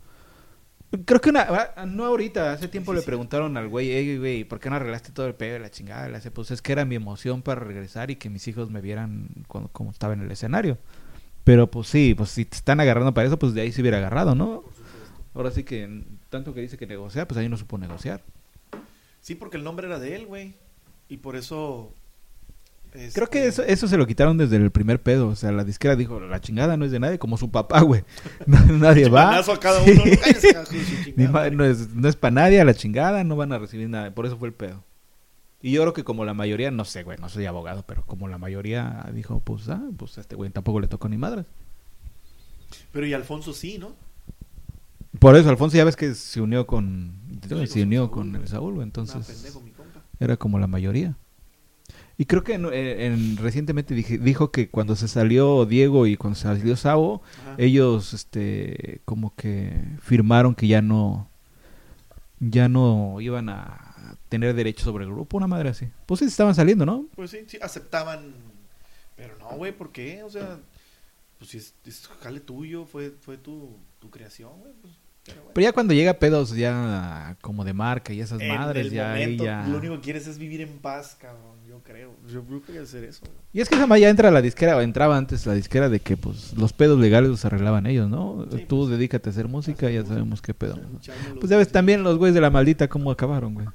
[1.04, 1.42] Creo que una,
[1.76, 3.06] ah, no ahorita, hace tiempo Sí, le sí.
[3.06, 6.08] preguntaron al güey, "Ey, güey, ¿por qué no arreglaste todo el pedo de la chingada?
[6.08, 8.80] Le hace, pues es que era mi emoción para regresar y que mis hijos me
[8.80, 10.78] vieran cuando, como estaba en el escenario.
[11.44, 13.98] Pero pues sí, pues si te están agarrando para eso, pues de ahí se hubiera
[13.98, 14.64] agarrado, ¿no?
[15.34, 18.22] Ahora sí que tanto que dice que negociar, pues ahí no supo negociar.
[19.20, 20.54] Sí, porque el nombre era de él, güey.
[21.08, 21.92] Y por eso...
[22.93, 25.28] Creo que eso, este, eso se lo quitaron desde el primer pedo.
[25.28, 28.05] O sea, la disquera dijo, la chingada no es de nadie, como su papá, güey.
[28.47, 29.38] Nadie va.
[29.38, 30.03] a cada uno.
[31.05, 34.12] Chingada no es, no es para nadie a la chingada, no van a recibir nada.
[34.12, 34.82] Por eso fue el pedo.
[35.62, 38.28] Y yo creo que como la mayoría, no sé, güey, no soy abogado, pero como
[38.28, 41.45] la mayoría dijo, pues, ah, pues a este güey tampoco le tocó ni madres.
[42.93, 43.93] Pero y Alfonso sí, ¿no?
[45.18, 47.12] Por eso, Alfonso ya ves que se unió con,
[47.66, 50.01] se unió Saúl, con el Saúl, güey, Nah, entonces pendejo, mi compa.
[50.18, 51.16] era como la mayoría.
[52.21, 56.37] Y creo que en, en- recientemente dije- dijo que cuando se salió Diego y cuando
[56.37, 57.55] se salió Sabo, Ajá.
[57.57, 61.31] ellos este como que firmaron que ya no
[62.39, 66.55] ya no iban a tener derecho sobre el grupo una madre así pues sí estaban
[66.55, 68.35] saliendo no Pues sí, sí, aceptaban.
[69.16, 70.23] Pero no, güey, ¿por qué?
[70.23, 70.59] O sea,
[71.39, 74.73] pues si es, es jale tuyo, fue, fue tu, tu creación, güey.
[74.83, 74.93] Pues,
[75.25, 75.51] pero bueno.
[75.55, 79.45] pero ya cuando llega pedos ya como de marca y esas En madres ya momento,
[79.45, 81.59] ya Lo único que quieres es vivir en paz, cabrón.
[81.68, 82.14] Yo creo.
[82.29, 83.21] Yo creo que hacer eso.
[83.21, 83.33] güey.
[83.53, 86.16] y es que esa ya entra la disquera o entraba antes la disquera de que
[86.16, 89.87] pues los pedos legales los arreglaban ellos no Sí, tú pues, dedícate a hacer música
[89.87, 90.14] hacer ya música.
[90.14, 90.79] sabemos qué pedo
[91.39, 93.66] pues ya ves también los güeyes de la maldita cómo acabaron güey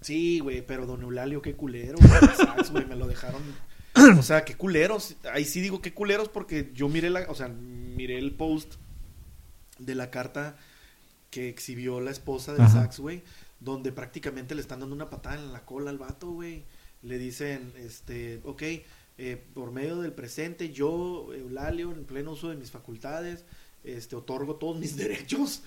[0.00, 2.10] Sí, güey, pero don Eulalio, qué culero, güey.
[2.20, 3.40] el sax, güey, me lo dejaron.
[4.18, 5.16] O sea, qué culeros.
[5.32, 8.74] Ahí sí digo qué culeros porque yo miré la, o sea, miré el post
[9.78, 10.56] de la carta
[11.30, 12.68] que exhibió la esposa Ajá.
[12.68, 13.22] sax, güey,
[13.60, 16.64] donde prácticamente le están dando una patada en la cola al vato, güey.
[17.02, 18.62] Le dicen, este, ok,
[19.18, 23.44] eh, por medio del presente, yo, Eulalio, en pleno uso de mis facultades,
[23.82, 25.62] este, otorgo todos mis derechos,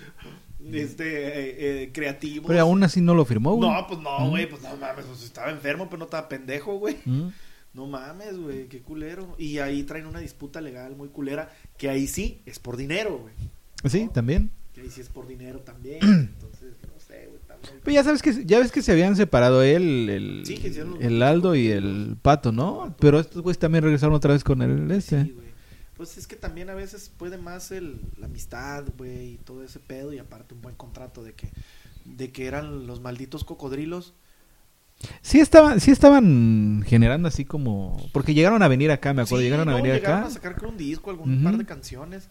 [0.72, 2.48] este, eh, eh, creativos.
[2.48, 4.30] pero aún así no lo firmó güey No, pues no, Mm.
[4.30, 6.98] güey, pues no mames, pues estaba enfermo, pero no estaba pendejo, güey.
[7.06, 7.30] Mm.
[7.74, 9.36] No mames, güey, qué culero.
[9.38, 13.34] Y ahí traen una disputa legal muy culera, que ahí sí es por dinero, güey.
[13.86, 15.98] Sí también ahí sí es por dinero también.
[16.02, 19.16] Entonces, no sé, güey, está muy- Pero ya sabes que ya ves que se habían
[19.16, 22.96] separado él, el, Sí, que hicieron los- el Aldo y el Pato, ¿no?
[23.00, 25.24] Pero estos güeyes también regresaron otra vez con el este.
[25.24, 25.48] Sí, güey.
[25.96, 29.80] Pues es que también a veces puede más el, la amistad, güey, y todo ese
[29.80, 31.50] pedo, y aparte un buen contrato de que,
[32.06, 34.14] de que eran los malditos cocodrilos.
[35.24, 37.98] Sí estaban, sí estaban generando así como...
[38.14, 39.38] Porque llegaron a venir acá, me acuerdo.
[39.40, 40.28] Sí, llegaron a venir llegaron acá.
[40.28, 42.28] a sacar creo un disco, algún par de canciones,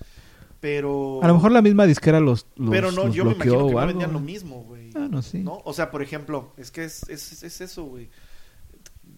[0.67, 1.21] pero...
[1.23, 3.73] A lo mejor la misma disquera los, los Pero no, los yo me imagino que
[3.73, 4.91] no vendían lo mismo, güey.
[4.97, 5.39] Ah, no, sí.
[5.39, 5.63] ¿No?
[5.65, 8.09] O sea, por ejemplo, es que es, es, es eso, güey.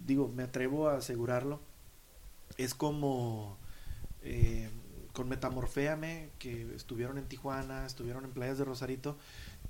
[0.04, 1.58] Digo, me atrevo a asegurarlo.
[2.58, 3.56] Es como
[4.22, 4.68] eh,
[5.14, 9.16] con Metamorféame, que estuvieron en Tijuana, estuvieron en Playas de Rosarito.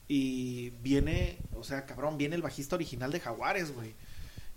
[0.09, 3.95] Y viene, o sea, cabrón, viene el bajista original de Jaguares, güey.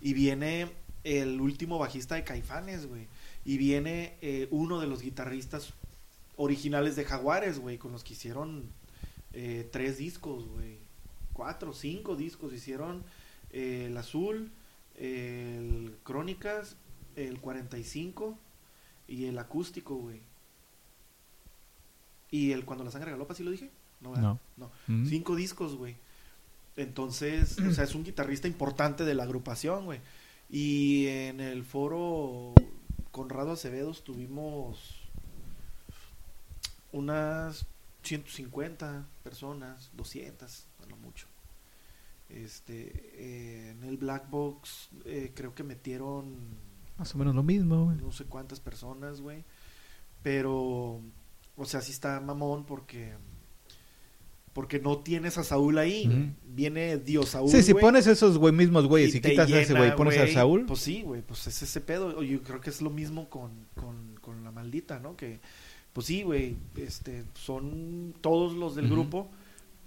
[0.00, 0.72] Y viene
[1.04, 3.06] el último bajista de Caifanes, güey.
[3.44, 5.72] Y viene eh, uno de los guitarristas
[6.36, 8.70] originales de Jaguares, güey, con los que hicieron
[9.32, 10.78] eh, tres discos, güey.
[11.32, 12.52] Cuatro, cinco discos.
[12.52, 13.04] Hicieron
[13.50, 14.50] eh, el Azul,
[14.96, 16.76] el Crónicas,
[17.16, 18.38] el 45
[19.08, 20.20] y el Acústico, güey.
[22.30, 23.70] Y el Cuando la Sangre Galopa, ¿sí lo dije?
[24.00, 24.16] No.
[24.16, 24.40] No.
[24.56, 24.70] no.
[24.86, 25.06] Mm.
[25.06, 25.96] Cinco discos, güey.
[26.76, 30.00] Entonces, o sea, es un guitarrista importante de la agrupación, güey.
[30.50, 32.54] Y en el foro
[33.10, 35.01] Conrado Acevedo tuvimos
[36.92, 37.66] unas
[38.02, 41.26] 150 personas, 200, a lo mucho.
[42.28, 46.34] Este, eh, en el Black Box eh, creo que metieron
[46.96, 47.98] Más o menos lo mismo, güey.
[47.98, 49.44] no sé cuántas personas, güey.
[50.22, 51.00] Pero,
[51.56, 53.14] o sea, sí está mamón porque
[54.52, 56.34] porque no tienes a Saúl ahí.
[56.44, 57.50] Viene Dios Saúl.
[57.50, 60.26] Sí, si pones esos güey mismos güeyes y quitas a ese güey y pones a
[60.28, 60.66] Saúl.
[60.66, 62.22] Pues sí, güey, pues es ese pedo.
[62.22, 65.16] Yo creo que es lo mismo con, con, con la maldita, ¿no?
[65.16, 65.40] Que,
[65.92, 69.30] pues sí, güey, este, son todos los del grupo,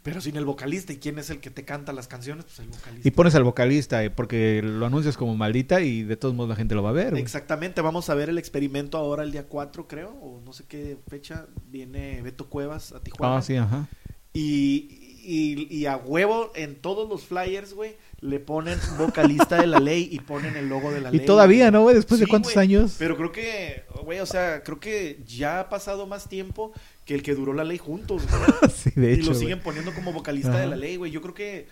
[0.03, 0.93] pero sin el vocalista.
[0.93, 2.45] ¿Y quién es el que te canta las canciones?
[2.45, 3.07] Pues el vocalista.
[3.07, 6.55] Y pones al vocalista eh, porque lo anuncias como maldita y de todos modos la
[6.55, 7.15] gente lo va a ver.
[7.17, 10.97] Exactamente, vamos a ver el experimento ahora el día 4, creo, o no sé qué
[11.07, 11.47] fecha.
[11.71, 13.37] Viene Beto Cuevas a Tijuana.
[13.37, 13.87] Ah, sí, ajá.
[14.31, 19.79] Y, y, y a huevo en todos los flyers, güey, le ponen vocalista de la
[19.79, 21.25] ley y ponen el logo de la Y ley.
[21.25, 21.71] todavía, güey.
[21.71, 21.95] ¿no, güey?
[21.95, 22.95] Después de cuántos güey, años.
[22.97, 26.71] Pero creo que, güey, o sea, creo que ya ha pasado más tiempo
[27.05, 28.71] que el que duró la ley juntos, güey.
[28.73, 29.23] sí, de y hecho.
[29.25, 29.39] lo güey.
[29.39, 31.11] siguen poniendo como vocalista de la ley, güey.
[31.11, 31.67] Yo creo que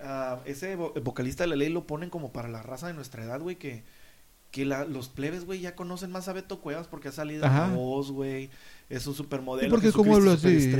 [0.00, 3.24] ah, ese vo- vocalista de la ley lo ponen como para la raza de nuestra
[3.24, 3.82] edad, güey, que,
[4.56, 8.10] que la- los plebes, güey, ya conocen más a Beto Cuevas porque ha salido voz,
[8.10, 8.48] güey.
[8.88, 9.66] Es un supermodelo.
[9.66, 10.72] ¿Y por qué Jesucristo cómo hablo así?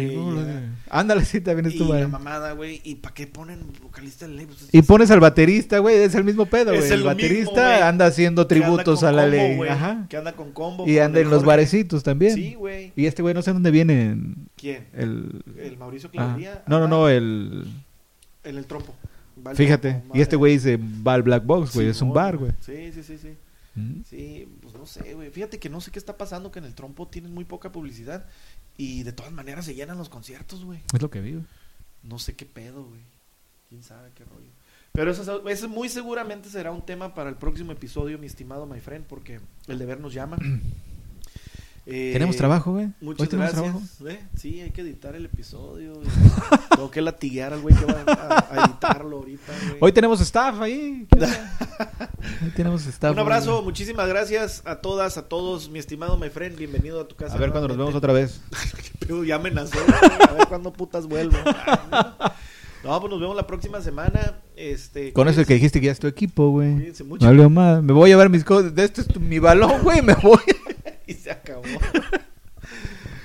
[0.88, 2.80] Ándale, sí, también es Y la mamada, güey.
[2.84, 4.46] ¿Y para qué ponen vocalista ley?
[4.46, 6.84] Pues Y pones al baterista, güey, es el mismo pedo, güey.
[6.84, 9.68] El lo mismo, baterista anda haciendo anda tributos a la combo, ley.
[9.68, 10.06] Ajá.
[10.08, 10.88] Que anda con combo.
[10.88, 12.34] Y anda el en los barecitos también.
[12.34, 12.92] Sí, güey.
[12.96, 14.02] Y este güey no sé dónde viene.
[14.12, 14.86] en ¿Quién?
[14.94, 15.42] El...
[15.58, 16.62] El Mauricio Ah, Clavería.
[16.66, 17.66] No, no, no, el...
[18.42, 18.94] En el trompo.
[19.46, 20.02] Va al Fíjate.
[20.14, 21.88] Y este güey dice va al Black Box, güey.
[21.88, 22.52] es un bar, güey.
[22.60, 23.28] Sí, sí, sí, sí.
[23.76, 24.02] Mm.
[24.08, 25.30] Sí, pues no sé, güey.
[25.30, 28.26] Fíjate que no sé qué está pasando, que en el trompo tienen muy poca publicidad.
[28.76, 30.80] Y de todas maneras se llenan los conciertos, güey.
[30.92, 31.44] Es lo que vi, güey.
[32.02, 33.00] No sé qué pedo, güey.
[33.68, 34.50] Quién sabe qué rollo.
[34.92, 38.80] Pero eso, eso muy seguramente será un tema para el próximo episodio, mi estimado my
[38.80, 40.38] friend, porque el deber nos llama.
[41.89, 42.89] Eh, Tenemos trabajo, güey.
[43.01, 43.72] Muchas Hoy tenemos gracias.
[43.99, 44.26] trabajo.
[44.37, 45.93] Sí, hay que editar el episodio.
[46.74, 49.53] Tengo que latiguear al güey que va a, a editarlo ahorita.
[49.68, 49.76] güey.
[49.80, 51.07] Hoy tenemos staff ahí.
[52.43, 53.12] Hoy tenemos staff.
[53.12, 53.64] Un abrazo, güey.
[53.66, 56.57] muchísimas gracias a todas, a todos, mi estimado my friend.
[56.59, 57.34] Bienvenido a tu casa.
[57.37, 58.41] A ver cuando nos vemos otra vez.
[59.24, 59.78] Ya amenazó.
[60.28, 61.37] A ver cuándo putas vuelvo.
[62.82, 64.41] No, pues nos vemos la próxima semana.
[64.57, 66.74] Este, Con eso que cuídense- dijiste que ya es tu equipo, güey.
[66.74, 67.24] Cuídense mucho.
[67.24, 67.80] Valió más.
[67.84, 68.74] Me voy a llevar mis cosas.
[68.74, 70.03] De este es tu- mi balón, güey.
[70.03, 70.41] Me voy.
[71.09, 71.62] Y se acabó.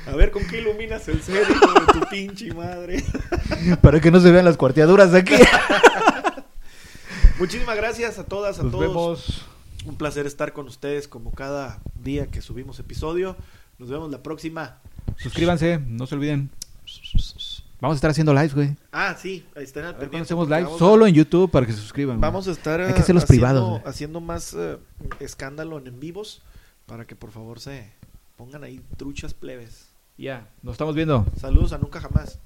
[0.08, 3.04] A ver, ¿con qué iluminas el ser, hijo de tu pinche madre?
[3.82, 5.34] Para que no se vean las cuarteaduras de aquí.
[7.40, 8.88] Muchísimas gracias a todas, a Nos todos.
[8.88, 9.46] vemos.
[9.86, 13.36] Un placer estar con ustedes como cada día que subimos episodio.
[13.80, 14.78] Nos vemos la próxima.
[15.18, 15.80] Suscríbanse.
[15.88, 16.52] No se olviden.
[17.80, 18.76] Vamos a estar haciendo lives, güey.
[18.92, 21.80] Ah, sí, ahí están al pendiente hacemos live a- solo en YouTube para que se
[21.80, 22.22] suscriban.
[22.22, 24.78] Vamos a estar Hay que hacerlos haciendo, privados, haciendo más eh,
[25.20, 26.44] escándalo en, en vivos
[26.92, 27.90] para que por favor se
[28.36, 29.94] pongan ahí truchas plebes.
[30.18, 31.26] Ya, nos estamos viendo.
[31.38, 32.38] Saludos a nunca jamás.